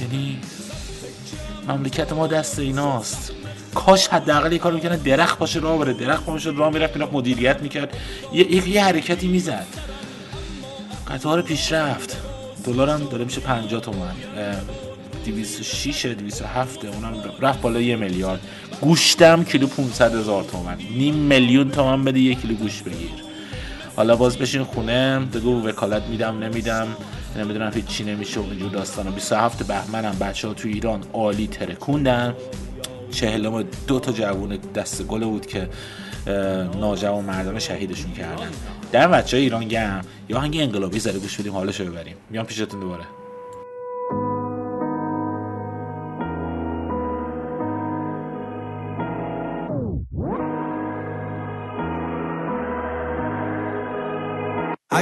یعنی 0.00 0.40
مملکت 1.68 2.12
ما 2.12 2.26
دست 2.26 2.58
ایناست. 2.58 3.32
کاش 3.74 4.08
حداقل 4.08 4.52
یه 4.52 4.58
کار 4.58 4.72
می‌کنه 4.72 4.96
درخت 4.96 5.38
باشه 5.38 5.60
راه 5.60 5.78
بره. 5.78 5.92
درخت 5.92 6.26
باشه 6.26 6.50
راه 6.50 6.72
می‌رفت 6.72 6.96
اینا 6.96 7.08
مدیریت 7.12 7.62
می‌کرد. 7.62 7.96
یه, 8.32 8.68
یه 8.68 8.84
حرکتی 8.84 9.28
می‌زد. 9.28 9.66
قطار 11.08 11.42
پیشرفت. 11.42 12.16
دلارم 12.64 13.04
داره 13.04 13.24
میشه 13.24 13.40
50 13.40 13.80
تومن. 13.80 14.14
206 15.24 16.06
207 16.06 16.84
اونم 16.84 17.14
رفت 17.40 17.60
بالا 17.60 17.80
یه 17.80 17.96
میلیارد. 17.96 18.40
گوشتم 18.80 19.44
کیلو 19.44 19.66
500 19.66 20.14
هزار 20.14 20.44
تومن. 20.44 20.78
نیم 20.96 21.14
میلیون 21.14 21.70
تومن 21.70 22.04
بده 22.04 22.20
یه 22.20 22.34
کیلو 22.34 22.54
گوش 22.54 22.82
بگیر. 22.82 23.10
حالا 23.96 24.16
باز 24.16 24.38
بشین 24.38 24.62
خونه 24.64 25.18
بگو 25.18 25.68
وکالت 25.68 26.02
میدم 26.02 26.38
نمیدم. 26.38 26.86
نمی‌دونم 27.36 27.72
هیچ 27.74 27.84
چی 27.84 28.04
نمیشه 28.04 28.40
و 28.40 28.42
اینجور 28.42 28.70
داستانا 28.70 29.10
27 29.10 29.66
بهمنم. 29.66 30.16
بچه 30.20 30.48
ها 30.48 30.54
تو 30.54 30.68
ایران 30.68 31.02
عالی 31.12 31.46
ترکوندن. 31.46 32.34
چهلم 33.10 33.64
دو 33.86 34.00
تا 34.00 34.12
جوون 34.12 34.58
دست 34.74 35.02
گله 35.02 35.26
بود 35.26 35.46
که 35.46 35.68
ناجوان 36.80 37.24
مردان 37.24 37.58
شهیدشون 37.58 38.12
کردن. 38.12 38.50
در 38.92 39.08
بچه 39.08 39.36
های 39.36 39.44
ایران 39.44 39.68
گم 39.68 40.00
یا 40.28 40.40
هنگی 40.40 40.62
انقلابی 40.62 40.98
زده 40.98 41.18
گوش 41.18 41.40
بدیم 41.40 41.52
حالشو 41.52 41.84
ببریم. 41.84 42.16
میام 42.30 42.46
پیشتون 42.46 42.80
دوباره. 42.80 43.04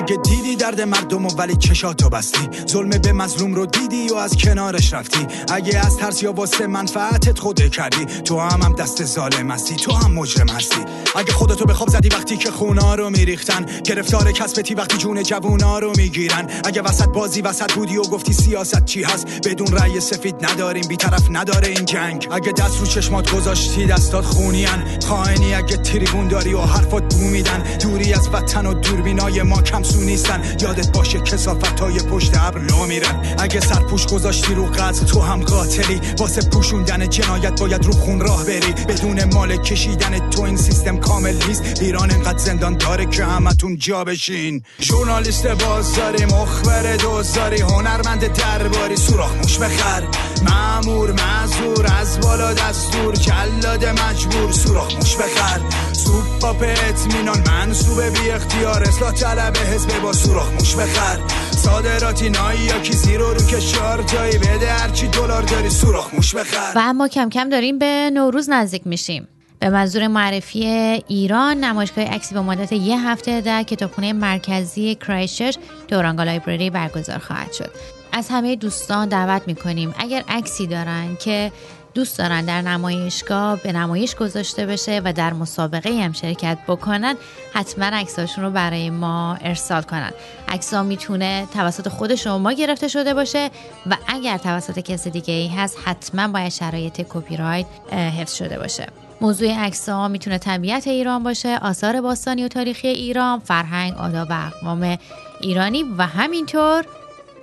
اگه 0.03 0.17
دیدی 0.17 0.57
درد 0.57 0.81
مردم 0.81 1.27
و 1.27 1.29
ولی 1.29 1.57
چشاتو 1.57 2.09
بستی. 2.09 2.49
ظلم 2.69 2.91
به 2.91 3.13
مظلوم 3.13 3.55
رو 3.55 3.67
دیدی 3.67 4.09
و 4.09 4.15
از 4.15 4.37
کنارش 4.37 4.93
رفتی. 4.93 5.27
اگه 5.53 5.79
از 5.87 5.97
ترس 5.97 6.23
یا 6.23 6.33
واسه 6.33 6.67
منفعتت 6.67 7.39
خوده 7.39 7.69
کردی 7.69 8.05
تو 8.25 8.41
هم 8.41 8.63
هم 8.63 8.75
دست 8.75 9.05
ظالم 9.05 9.51
هستی 9.51 9.77
تو 9.77 9.93
هم 9.93 10.13
مجرم 10.13 10.49
هستی. 10.49 10.81
اگه 11.17 11.33
خودتو 11.33 11.65
به 11.65 11.75
خواب 11.75 11.89
زدی 11.89 12.09
وقتی 12.09 12.37
که 12.37 12.51
خونا 12.51 12.95
رو 12.95 13.11
میریختن 13.11 13.67
گرفتار 13.85 14.33
کسبتی 14.33 14.75
وقتی 14.75 14.99
جون 14.99 15.23
جوونا 15.23 15.79
رو 15.79 15.93
می‌گیرن. 15.97 16.49
اگه 16.65 16.83
وسط 16.83 17.09
بازی 17.09 17.41
وسط 17.41 17.73
بودی 17.73 17.97
و 17.97 18.03
گفتی 18.03 18.33
سیاست 18.33 18.85
چی 18.85 19.03
هست؟ 19.03 19.27
بدون 19.49 19.67
رأی 19.67 20.01
سفید 20.01 20.47
نداریم 20.47 20.89
بیطرف 20.89 21.27
نداره 21.31 21.69
این 21.69 21.85
جنگ. 21.85 22.29
اگه 22.31 22.53
دست 22.53 22.81
رو 22.81 22.87
چشمات 22.87 23.35
گذاشتی 23.35 23.87
دستات 23.87 24.25
خونیان 24.25 24.85
خائنی 25.09 25.55
اگه 25.55 25.77
تریبون 25.77 26.29
داری 26.29 26.55
و 26.55 26.61
حرفات 26.61 27.15
بو 27.15 27.25
میدن 27.25 27.63
دوری 27.83 28.13
از 28.13 28.29
وطن 28.33 28.67
و 28.67 28.75
دوربینای 28.75 29.43
ما 29.43 29.63
کمسو 29.91 30.05
نیستن. 30.05 30.43
یادت 30.61 30.93
باشه 30.93 31.21
کسافت 31.21 31.81
های 31.81 31.99
پشت 31.99 32.37
ابر 32.37 32.59
لو 32.59 32.87
میرن. 32.87 33.37
اگه 33.39 33.61
سرپوش 33.61 34.07
گذاشتی 34.07 34.55
رو 34.55 34.67
قتل 34.67 35.07
تو 35.07 35.21
هم 35.21 35.45
قاتلی. 35.45 36.01
واسه 36.19 36.49
پوشوندن 36.49 37.09
جنایت 37.09 37.61
باید 37.61 37.85
رو 37.85 37.93
خون 37.93 38.21
راه 38.21 38.45
بری. 38.45 38.73
بدون 38.89 39.35
مال 39.35 39.57
کشیدن 39.57 40.31
تو 40.31 40.43
این 40.43 40.57
سیستم 40.57 40.97
کامل 40.97 41.37
نیست. 41.49 41.83
ایران 41.83 42.11
انقدر 42.11 42.39
زندان 42.39 42.77
داره 42.77 43.07
که 43.07 43.25
همتون 43.25 43.77
جا 43.79 44.05
بشین. 44.05 44.63
ژورنالیست 44.81 45.47
بازاری 45.47 46.25
مخبر 46.25 46.97
دوزاری 46.97 47.61
هنرمند 47.61 48.33
درباری. 48.33 48.97
سوراخ 48.97 49.35
موش 49.37 49.59
بخر. 49.59 50.03
معمور 50.43 51.13
معذور 51.13 51.87
از 52.01 52.21
بالا 52.21 52.53
دستور. 52.53 53.15
جلاد 53.15 53.85
مجبور 53.85 54.53
سوراخ 54.53 54.95
موش 54.95 55.17
بخر. 55.17 55.61
سوپ 56.05 56.41
با 56.41 56.67
اطمینان 56.67 57.39
منصوب 57.49 58.03
بی 58.03 58.31
اختیار 58.31 58.83
اصلاح 58.83 59.13
طلب 59.13 59.57
حزب 59.57 60.03
با 60.03 60.13
سوراخ 60.13 60.53
موش 60.53 60.77
بخر. 60.77 61.19
صادراتی 61.51 62.29
نایی 62.29 62.61
یا 62.61 62.79
کیسی 62.79 63.17
رو 63.17 63.35
رو 63.35 63.47
کشار 63.47 64.03
جایی 64.03 64.39
بده 64.39 64.73
هرچی 64.73 65.09
دلار 65.09 65.43
داری 65.43 65.71
سوراخ 65.71 66.15
موش 66.15 66.35
بخر. 66.35 66.73
و 66.77 66.79
اما 66.79 67.09
کم 67.09 67.29
کم 67.29 67.49
داریم 67.49 67.79
به 67.79 68.11
نوروز 68.15 68.51
نزدیک 68.51 68.87
میشیم. 68.87 69.29
به 69.59 69.71
منظور 69.71 70.07
معرفی 70.07 70.67
ایران 71.09 71.57
نمایشگاه 71.65 72.05
عکسی 72.05 72.35
به 72.35 72.41
مدت 72.41 72.73
یه 72.73 73.09
هفته 73.09 73.41
در 73.41 73.63
کتابخونه 73.63 74.13
مرکزی 74.13 74.95
کرایشچرچ 74.95 75.57
دورانگا 75.89 76.23
لایبرری 76.23 76.71
برگزار 76.71 77.19
خواهد 77.19 77.53
شد. 77.53 77.71
از 78.13 78.29
همه 78.31 78.57
دوستان 78.57 79.09
دعوت 79.09 79.43
می‌کنیم 79.47 79.95
اگر 79.99 80.25
عکسی 80.29 80.67
دارن 80.67 81.17
که 81.17 81.53
دوست 81.95 82.19
دارن 82.19 82.45
در 82.45 82.63
نمایشگاه 82.63 83.63
به 83.63 83.73
نمایش 83.73 84.15
گذاشته 84.15 84.67
بشه 84.67 85.01
و 85.05 85.13
در 85.13 85.33
مسابقه 85.33 86.05
هم 86.05 86.13
شرکت 86.13 86.59
بکنن 86.69 87.17
حتما 87.53 87.85
عکساشون 87.85 88.45
رو 88.45 88.51
برای 88.51 88.91
ما 88.91 89.35
ارسال 89.41 89.83
کنن. 89.83 90.11
عکسا 90.49 90.83
می‌تونه 90.83 91.47
توسط 91.55 91.89
خود 91.89 92.15
شما 92.15 92.53
گرفته 92.53 92.89
شده 92.89 93.15
باشه 93.15 93.51
و 93.87 93.97
اگر 94.07 94.39
توسط 94.39 94.79
کسی 94.79 95.11
دیگه 95.11 95.35
ای 95.35 95.49
هست 95.49 95.79
حتما 95.85 96.29
باید 96.29 96.53
شرایط 96.53 97.01
کپی 97.09 97.37
رایت 97.37 97.67
حفظ 97.93 98.35
شده 98.35 98.59
باشه. 98.59 98.87
موضوع 99.21 99.53
عکس 99.53 99.89
ها 99.89 100.09
می‌تونه 100.09 100.39
طبیعت 100.39 100.87
ایران 100.87 101.23
باشه 101.23 101.59
آثار 101.63 102.01
باستانی 102.01 102.45
و 102.45 102.49
تاریخی 102.49 102.89
ایران 102.89 103.39
فرهنگ 103.39 103.95
آداب 103.99 104.29
و 104.31 104.47
اقوام 104.47 104.99
ایرانی 105.41 105.83
و 105.99 106.07
همینطور 106.07 106.85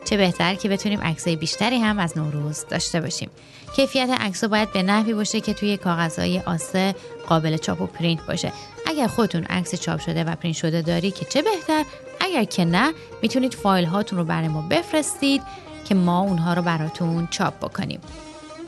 چه 0.10 0.18
بهتر 0.18 0.56
که 0.56 0.70
بتونیم 0.70 1.02
عکسای 1.02 1.36
بیشتری 1.36 1.78
هم 1.78 2.00
از 2.00 2.18
نوروز 2.18 2.66
داشته 2.70 3.02
باشیم. 3.02 3.30
کیفیت 3.76 4.10
عکس 4.10 4.44
باید 4.44 4.74
به 4.74 4.84
نحوی 4.84 5.14
باشه 5.14 5.42
که 5.42 5.54
توی 5.54 5.78
کاغذهای 5.78 6.40
A3 6.40 6.96
قابل 7.28 7.58
چاپ 7.58 7.82
و 7.82 7.86
پرینت 7.86 8.26
باشه. 8.26 8.54
اگر 8.86 9.08
خودتون 9.08 9.44
عکس 9.44 9.76
چاپ 9.76 10.00
شده 10.00 10.24
و 10.24 10.36
پرینت 10.36 10.58
شده 10.58 10.82
داری 10.82 11.12
که 11.12 11.26
چه 11.26 11.42
بهتر؟ 11.42 11.86
اگر 12.20 12.44
که 12.44 12.66
نه 12.66 12.94
می‌تونید 13.22 13.54
فایل 13.54 13.86
هاتون 13.86 14.20
رو 14.20 14.26
برای 14.26 14.48
ما 14.48 14.62
بفرستید 14.62 15.42
که 15.86 15.96
ما 15.96 16.20
اونها 16.20 16.54
رو 16.54 16.62
براتون 16.62 17.28
چاپ 17.32 17.58
بکنیم. 17.58 18.00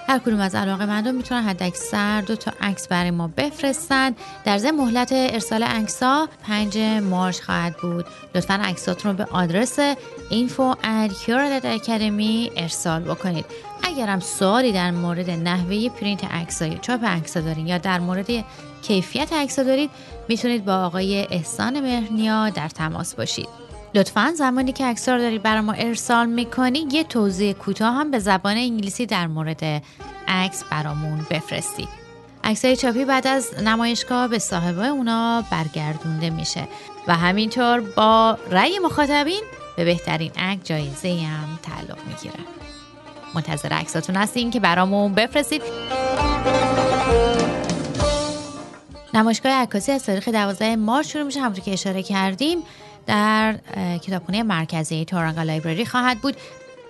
هر 0.10 0.20
کدوم 0.20 0.40
از 0.40 0.56
علاقه 0.56 0.86
مندان 0.86 1.16
می‌تونن 1.16 1.42
حد 1.42 1.64
اکثر 1.64 2.22
دو 2.22 2.36
تا 2.36 2.52
عکس 2.62 2.88
برای 2.88 3.12
ما 3.12 3.28
بفرستن. 3.28 4.16
در 4.46 4.58
ضمن 4.58 4.78
مهلت 4.78 5.10
ارسال 5.12 5.64
عکس 5.64 6.04
ها 6.04 6.30
5 6.44 6.78
مارچ 7.04 7.42
خواهد 7.42 7.76
بود. 7.78 8.06
لطفا 8.36 8.54
عکساتون 8.54 9.12
رو 9.12 9.18
به 9.18 9.26
آدرس 9.32 9.80
info 10.30 10.76
ارسال 12.58 13.02
بکنید. 13.02 13.46
اگر 13.84 14.08
هم 14.08 14.20
سوالی 14.20 14.72
در 14.72 14.92
مورد 14.92 15.30
نحوه 15.30 15.90
پرینت 15.90 16.26
عکس 16.26 16.62
یا 16.62 16.78
چاپ 16.78 17.06
عکس 17.06 17.38
دارین 17.38 17.68
یا 17.68 17.78
در 17.78 18.00
مورد 18.00 18.28
کیفیت 18.82 19.34
عکس 19.34 19.60
دارید 19.60 19.90
می‌تونید 20.30 20.66
با 20.66 20.86
آقای 20.86 21.28
احسان 21.32 21.80
مهرنیا 21.80 22.50
در 22.50 22.70
تماس 22.70 23.16
باشید. 23.16 23.69
لطفا 23.94 24.34
زمانی 24.36 24.72
که 24.72 24.86
عکس 24.86 25.10
رو 25.10 25.18
دارید 25.18 25.44
برای 25.44 25.62
ما 25.62 25.74
ارسال 25.74 26.26
می‌کنید 26.30 26.94
یه 26.94 27.04
توضیح 27.04 27.54
کوتاه 27.54 27.96
هم 27.96 28.12
به 28.12 28.20
زبان 28.20 28.58
انگلیسی 28.58 29.06
در 29.06 29.28
مورد 29.28 29.84
عکس 30.28 30.64
برامون 30.64 31.26
بفرستید. 31.30 31.90
های 32.64 32.76
چاپی 32.76 33.06
بعد 33.06 33.28
از 33.28 33.64
نمایشگاه 33.64 34.28
به 34.28 34.40
صاحبه 34.40 34.88
اونا 34.88 35.44
برگردونده 35.52 36.30
میشه. 36.30 36.68
و 37.08 37.16
همینطور 37.16 37.80
با 37.80 38.38
رأی 38.52 38.80
مخاطبین 38.80 39.42
به 39.78 39.86
بهترین 39.86 40.32
عکس 40.38 40.64
جایزه 40.64 41.10
هم 41.10 41.60
تعلق 41.64 41.98
می‌گیره. 42.08 42.40
منتظر 43.36 43.70
عکساتون 43.74 44.16
هستین 44.16 44.52
که 44.52 44.60
برامون 44.60 45.14
بفرستید. 45.14 45.62
نمایشگاه 49.14 49.52
عکاسی 49.52 49.92
از 49.92 50.06
تاریخ 50.06 50.28
12 50.28 50.76
مارچ 50.76 51.08
شروع 51.08 51.24
میشه. 51.24 51.40
همونطور 51.40 51.64
که 51.64 51.74
اشاره 51.74 52.04
کردیم 52.04 52.58
در 53.06 53.56
کتابخانه 53.98 54.44
مرکزی 54.44 55.06
تورانگا 55.06 55.44
لایبرری 55.44 55.86
خواهد 55.86 56.20
بود. 56.20 56.36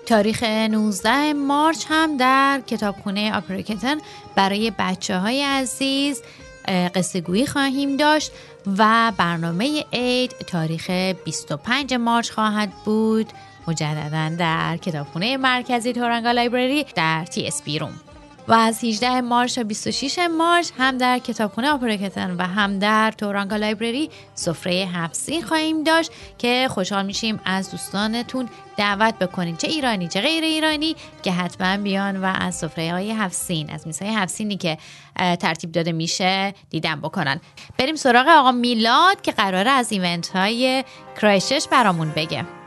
تاریخ 0.05 0.43
19 0.43 1.33
مارچ 1.33 1.85
هم 1.89 2.17
در 2.17 2.61
کتابخونه 2.67 3.35
آپریکتن 3.35 3.97
برای 4.35 4.71
بچه 4.79 5.17
های 5.17 5.43
عزیز 5.43 6.21
قصه 6.67 7.21
گویی 7.21 7.45
خواهیم 7.45 7.97
داشت 7.97 8.31
و 8.77 9.11
برنامه 9.17 9.85
عید 9.93 10.31
تاریخ 10.31 10.89
25 10.89 11.93
March 11.93 12.31
خواهد 12.31 12.69
بود 12.85 13.27
مجددا 13.67 14.35
در 14.37 14.77
کتابخونه 14.77 15.37
مرکزی 15.37 15.93
Tūranga 15.93 16.31
Library 16.31 16.85
در 16.95 17.25
TSB 17.25 17.79
Room. 17.79 18.08
و 18.49 18.53
از 18.53 18.83
18 18.83 19.21
March 19.21 19.55
تا 19.55 19.63
26 19.63 20.19
March 20.37 20.69
هم 20.77 20.97
در 20.97 21.19
کتابخونه 21.19 21.69
Upper 21.69 21.93
Riccarton 21.93 22.35
و 22.37 22.43
هم 22.43 22.79
در 22.79 23.11
Tūranga 23.11 23.55
Library 23.55 24.09
سفره 24.35 24.73
هفت 24.73 25.08
سین 25.08 25.43
خواهیم 25.47 25.83
داشت 25.83 26.11
که 26.37 26.67
خوشحال 26.69 27.05
میشیم 27.05 27.39
از 27.45 27.71
دوستانتون 27.71 28.49
دعوت 28.77 29.19
بکنید 29.19 29.57
چه 29.57 29.67
ایرانی 29.67 30.07
چه 30.07 30.21
غیر 30.21 30.43
ایرانی 30.43 30.95
که 31.23 31.31
حتما 31.31 31.83
بیان 31.83 32.21
و 32.21 32.33
از 32.39 32.55
سفره 32.55 32.91
های 32.91 33.11
هفت 33.11 33.40
سین 33.40 33.69
از 33.69 33.87
میزهای 33.87 34.13
هفت 34.13 34.32
سینی 34.32 34.57
که 34.57 34.77
ترتیب 35.15 35.71
داده 35.71 35.91
میشه 35.91 36.53
دیدن 36.69 36.95
بکنن. 37.01 37.41
بریم 37.77 37.95
سراغ 37.95 38.27
آقا 38.27 38.51
میلاد 38.51 39.21
که 39.21 39.31
قراره 39.31 39.71
از 39.71 39.91
event 39.91 40.27
های 40.27 40.83
کرایستچرچ 41.21 41.67
برامون 41.71 42.11
بگه. 42.15 42.58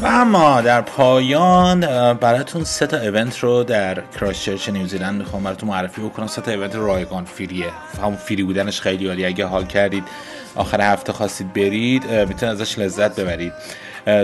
و 0.00 0.06
اما 0.06 0.60
در 0.60 0.80
پایان 0.80 1.80
براتون 2.14 2.64
سه 2.64 2.86
تا 2.86 2.98
event 2.98 3.38
رو 3.38 3.64
در 3.64 4.02
کرایستچرچ 4.20 4.68
نیوزیلند 4.68 5.18
می‌خوام 5.18 5.42
براتون 5.42 5.68
معرفی 5.68 6.00
بکنم. 6.00 6.26
سه 6.26 6.42
تا 6.42 6.50
event 6.50 6.76
رایگان 6.76 7.24
free 7.24 7.58
ه 7.58 7.66
همون 8.02 8.16
free 8.16 8.42
بودنش 8.42 8.80
خیلی 8.80 9.08
عالی 9.08 9.24
اگه 9.26 9.46
حال 9.46 9.66
کردید 9.66 10.04
آخر 10.54 10.80
هفته 10.92 11.12
خواستید 11.12 11.52
برید 11.52 12.10
می‌تونید 12.10 12.42
ازش 12.42 12.78
لذت 12.78 13.20
ببرید. 13.20 13.52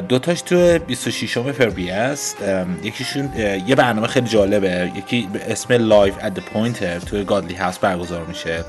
دوتاش 0.08 0.42
تو 0.42 0.78
26 0.78 1.38
فوریه 1.38 1.94
است. 1.94 2.36
یکیشون 2.82 3.32
یه 3.66 3.74
برنامه 3.74 4.06
خیلی 4.06 4.28
جالبه. 4.28 4.92
یکی 4.96 5.28
به 5.32 5.52
اسم 5.52 5.72
لایف 5.72 6.14
ات 6.24 6.40
پوینتر 6.40 6.98
توی 6.98 7.24
گادلی 7.24 7.54
هاوس 7.54 7.78
برگزار 7.78 8.24
میشه. 8.24 8.64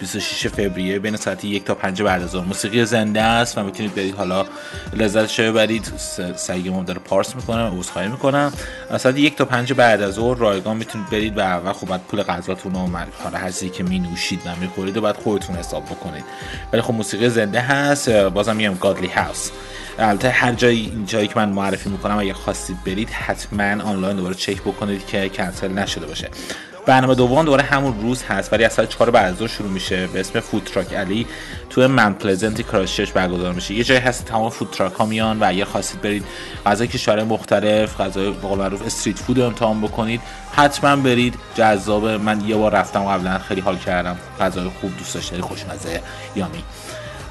26 0.00 0.46
فوریه 0.48 0.98
بین 0.98 1.16
ساعت 1.16 1.44
یک 1.44 1.64
تا 1.64 1.74
5 1.74 2.02
بعد 2.02 2.22
از 2.22 2.34
موسیقی 2.34 2.84
زنده 2.84 3.22
است 3.22 3.58
و 3.58 3.62
می‌تونید 3.62 3.94
برید. 3.94 4.14
حالا 4.14 4.46
لذتش 4.92 5.40
ببرید 5.40 5.92
سعی 6.36 6.62
داره 6.86 6.98
پارس 6.98 7.34
می‌کنم 7.36 7.78
عذرخواهی 7.78 8.08
می‌کنم. 8.08 8.52
ساعت 8.98 9.18
یک 9.18 9.36
تا 9.36 9.44
5 9.44 9.72
بعد 9.72 10.02
از 10.02 10.14
ظهر 10.14 10.38
رایگان 10.38 10.76
می‌تونید 10.76 11.10
برید 11.10 11.38
و 11.38 11.40
اول 11.40 11.72
خب 11.72 11.86
بعد 11.86 12.00
پول 12.00 12.22
غذاتون 12.22 12.74
و 12.74 12.98
حالا 13.22 13.38
هر 13.38 13.50
که 13.50 13.82
می 13.82 13.98
نوشید 13.98 14.40
و 14.46 14.56
می‌خورید 14.60 14.96
و 14.96 15.00
بعد 15.00 15.16
خودتون 15.16 15.56
حساب 15.56 15.84
بکنید. 15.84 16.24
ولی 16.72 16.82
خب 16.82 16.94
موسیقی 16.94 17.28
زنده 17.28 17.60
هست. 17.60 18.10
بازم 18.10 18.56
میگم 18.56 18.74
Godley 18.74 19.08
House 19.08 19.50
البته 19.98 20.30
هر 20.30 20.52
جایی 20.52 20.80
این 20.80 21.06
جایی 21.06 21.28
که 21.28 21.34
من 21.36 21.48
معرفی 21.48 21.90
می‌کنم 21.90 22.18
اگه 22.18 22.32
خواستید 22.32 22.84
برید 22.84 23.10
حتما 23.10 23.82
آنلاین 23.82 24.16
دوباره 24.16 24.34
چک 24.34 24.60
بکنید 24.60 25.06
که 25.06 25.28
کنسل 25.28 25.72
نشده 25.72 26.06
باشه. 26.06 26.28
برنامه 26.88 27.14
دوم 27.14 27.44
دوباره 27.44 27.62
همون 27.62 28.00
روز 28.00 28.22
هست 28.22 28.52
ولی 28.52 28.64
از 28.64 28.72
ساعت 28.72 28.88
4 28.88 29.10
بعد 29.10 29.46
شروع 29.46 29.70
میشه. 29.70 30.06
به 30.06 30.20
اسم 30.20 30.40
Food 30.40 30.64
Truck 30.64 30.94
Alley 30.94 31.26
تو 31.70 31.88
Mount 31.88 32.14
Pleasant 32.14 32.62
کرایستچرچ 32.62 33.10
برگزار 33.10 33.52
میشه. 33.52 33.74
یه 33.74 33.84
جایی 33.84 34.00
هست 34.00 34.24
تمام 34.24 34.50
food 34.50 34.70
truck 34.70 34.92
ها 34.92 35.06
میان 35.06 35.38
و 35.38 35.44
اگر 35.48 35.64
خواستید 35.64 36.00
برید 36.00 36.24
غذای 36.66 36.88
کشورهای 36.88 37.24
مختلف 37.24 38.00
غذای 38.00 38.32
به 38.32 38.48
معروف 38.48 38.86
street 38.86 39.18
food 39.18 39.38
رو 39.38 39.44
امتحان 39.44 39.80
بکنید 39.80 40.20
حتما 40.52 40.96
برید 40.96 41.34
جذابه. 41.54 42.06
من 42.06 42.48
یه 42.48 42.56
بار 42.56 42.72
رفتم 42.72 43.04
قبلا 43.04 43.38
خیلی 43.38 43.60
حال 43.60 43.76
کردم. 43.76 44.16
غذای 44.40 44.70
خوب 44.80 44.96
دوست 44.98 45.14
داشتم 45.14 45.40
خوشمزه 45.40 46.02
یامی. 46.36 46.62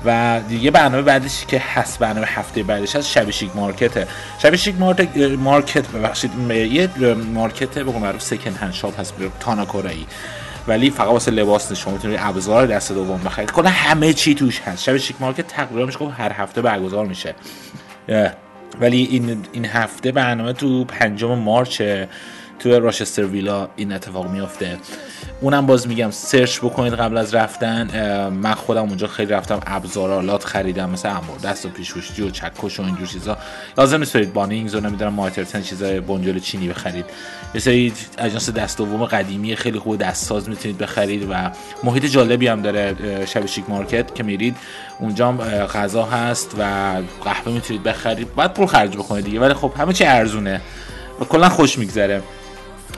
و 0.08 0.42
دیگه 0.50 0.72
برنامه 0.72 1.02
بعدش 1.02 1.46
که 1.46 1.62
هست 1.74 2.00
برنامه 2.00 2.28
هفته 2.28 2.64
بعدش 2.64 2.96
هست 2.96 3.08
شب 3.08 3.30
شیک 3.30 3.56
مارکته. 3.56 4.08
شب 4.42 4.56
شیک 4.56 4.76
مارکت 4.80 5.18
مارکت 5.18 5.88
ببخشید 5.88 6.32
یه 6.50 6.90
مارکت 7.34 7.80
به 7.80 8.00
معروف 8.00 8.22
سکن 8.22 8.52
هند 8.52 8.74
شاپ 8.74 9.00
هست 9.00 9.14
تانا 9.40 9.66
کره 9.66 9.92
ولی 10.68 10.90
فقط 10.90 11.08
واسه 11.08 11.32
لباس 11.32 11.74
شما 11.74 11.94
می‌تونید 11.94 12.20
ابزار 12.22 12.68
دست 12.68 12.92
دوم 12.92 13.22
بخرید. 13.26 13.52
کلا 13.52 13.70
همه 13.70 14.14
چی 14.14 14.36
توش 14.36 14.62
هست. 14.62 14.84
شب 14.84 14.98
شیک 14.98 15.16
مارکت 15.20 15.48
تقریبا 15.48 15.86
میشه 15.86 16.06
هر 16.06 16.32
هفته 16.32 16.62
برگزار 16.62 17.06
میشه. 17.06 17.36
ولی 18.80 19.04
این 19.04 19.46
این 19.52 19.66
هفته 19.66 20.12
برنامه 20.12 20.54
تو 20.54 20.86
پنجم 20.86 21.36
مارچ 21.36 21.82
تو 22.60 22.80
راشستر 22.80 23.26
ویلا 23.26 23.70
این 23.76 23.92
اتفاق 23.92 24.30
میافته. 24.32 24.78
اونم 25.42 25.66
باز 25.66 25.88
میگم 25.88 26.12
سرچ 26.12 26.60
بکنید 26.60 26.94
قبل 26.94 27.18
از 27.18 27.36
رفتن 27.36 27.88
من 28.30 28.54
خودم 28.54 28.82
اونجا 28.82 29.08
خیلی 29.08 29.32
رفتم 29.32 29.60
ابزارالات 29.68 30.44
خریدم 30.44 30.90
مثل 30.90 31.10
امور 31.10 31.38
دست 31.44 31.66
و 31.66 31.70
پیشوشتی 31.70 32.22
و 32.22 32.30
چکش 32.30 32.80
و 32.80 32.84
اینجور 32.84 33.08
چیزا. 33.08 33.38
لازم 33.78 34.00
نیست 34.00 34.14
برید 34.14 34.34
بانینگز 34.34 34.76
و 34.76 34.80
نمی‌دونم 34.80 35.14
مارترتن 35.14 35.62
چیزای 35.62 36.00
بنجل 36.00 36.40
چینی 36.40 36.68
بخرید. 36.68 37.06
یه 37.56 37.92
اجناس 38.18 38.50
دست 38.50 38.78
دوم 38.78 39.06
قدیمی 39.06 39.56
خیلی 39.56 39.80
خوب 39.80 39.98
دستساز 39.98 40.50
می‌تونید 40.50 40.78
بخرید 40.78 41.28
و 41.30 41.52
محیط 41.84 42.06
جالبی 42.06 42.48
هم 42.48 42.62
داره 42.62 42.96
شب 43.26 43.46
شیک 43.46 43.70
مارکت 43.70 44.16
که 44.16 44.24
میرید. 44.24 44.56
اونجا 45.00 45.32
غذا 45.74 46.04
هست 46.04 46.56
و 46.60 46.64
قهوه 47.24 47.54
می‌تونید 47.54 47.84
بخرید. 47.84 48.36
بعد 48.36 48.54
پول 48.54 48.66
خرج 48.66 48.98
بکنید 48.98 49.26
دیگه 49.26 49.40
ولی 49.40 49.54
خب 49.54 49.74
همه 49.78 49.94
چی 49.94 50.04
ارزونه 50.04 50.62
و 51.20 51.26
کلا 51.26 51.50
خوش 51.50 51.78
میگذره. 51.78 52.22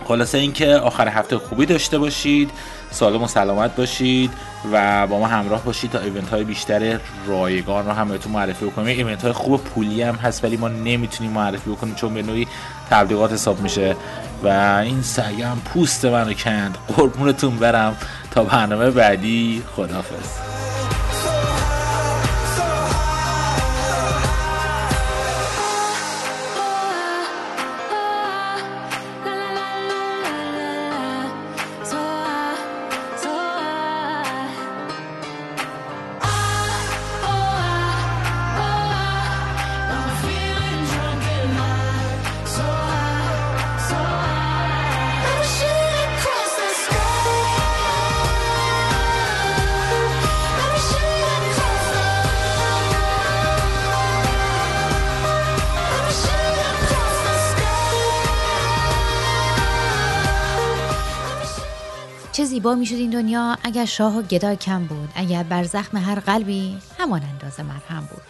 خلاصه 0.10 0.38
اینکه 0.38 0.76
آخر 0.76 1.08
هفته 1.08 1.38
خوبی 1.38 1.66
داشته 1.66 1.98
باشید 1.98 2.52
سالم 2.92 3.24
و 3.24 3.28
سلامت 3.28 3.76
باشید 3.76 4.32
و 4.72 5.08
با 5.08 5.20
ما 5.20 5.28
همراه 5.28 5.64
باشید 5.64 5.92
تا 5.92 6.00
ایونت 6.00 6.30
های 6.30 6.44
بیشتر 6.44 7.00
رایگان 7.28 7.86
رو 7.86 7.92
هم 7.92 8.08
بهتون 8.08 8.32
معرفی 8.32 8.66
بکنیم. 8.66 8.88
ایونت 8.88 9.22
های 9.22 9.32
خوب 9.32 9.64
پولی 9.64 10.02
هم 10.02 10.16
هست 10.16 10.44
ولی 10.44 10.58
ما 10.58 10.68
نمی‌تونیم 10.68 11.32
معرفی 11.32 11.70
بکنیم 11.70 11.96
چون 11.96 12.14
به 12.14 12.22
نوعی 12.22 12.48
تبلیغات 12.90 13.34
حساب 13.34 13.62
میشه 13.62 13.96
و 14.44 14.48
این 14.84 15.02
سعیم 15.02 15.62
پوست 15.66 16.06
منو 16.06 16.34
کند. 16.34 16.78
قربونتون 16.98 17.56
برم. 17.58 17.98
تا 18.32 18.44
برنامه 18.44 18.92
بعدی 18.92 19.64
خدافظ 19.76 20.49
چه 62.40 62.46
زیبا 62.46 62.76
می‌شد 62.76 62.96
این 62.96 63.10
دنیا. 63.10 63.58
اگر 63.64 63.86
شاه 63.86 64.18
و 64.18 64.22
گدا 64.22 64.56
کم 64.56 64.86
بود 64.86 65.10
اگر 65.16 65.44
بر 65.44 65.64
زخم 65.64 65.98
هر 65.98 66.20
قلبی 66.20 66.78
همان 67.00 67.24
اندازه 67.24 67.64
مرهم 67.64 68.00
بود. 68.00 68.22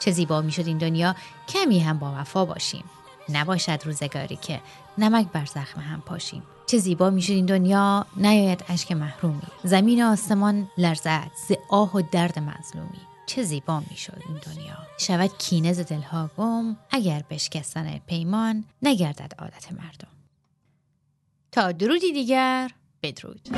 چه 0.00 0.10
زیبا 0.10 0.40
می‌شد 0.40 0.66
این 0.66 0.78
دنیا. 0.78 1.16
کمی 1.48 1.80
هم 1.80 1.98
با 1.98 2.14
وفا 2.16 2.44
باشیم. 2.44 2.84
نباشد 3.28 3.80
روزگاری 3.84 4.36
که 4.36 4.60
نمک 4.98 5.26
بر 5.32 5.44
زخم 5.44 5.80
هم 5.80 6.00
پاشیم. 6.00 6.42
چه 6.66 6.78
زیبا 6.78 7.10
می‌شد 7.10 7.32
این 7.32 7.46
دنیا. 7.46 8.06
نیاید 8.16 8.64
اشک 8.68 8.92
محرومی. 8.92 9.42
زمین 9.64 10.04
و 10.04 10.12
آسمان 10.12 10.68
لرزد 10.78 11.30
ز 11.48 11.52
آه 11.68 11.96
و 11.96 12.02
درد 12.12 12.38
مظلومی. 12.38 13.00
چه 13.26 13.42
زیبا 13.42 13.82
می‌شد 13.90 14.22
این 14.28 14.38
دنیا. 14.46 14.78
شود 14.98 15.38
کینه 15.38 15.72
ز 15.72 15.80
دلها 15.80 16.30
گم. 16.38 16.76
اگر 16.90 17.24
بشکستن 17.30 17.98
پیمان 18.06 18.64
نگردد 18.82 19.32
عادت 19.38 19.72
مردم. 19.72 20.08
تا 21.52 21.72
درودی 21.72 22.12
دیگر. 22.12 22.70
Beirut. 23.02 23.48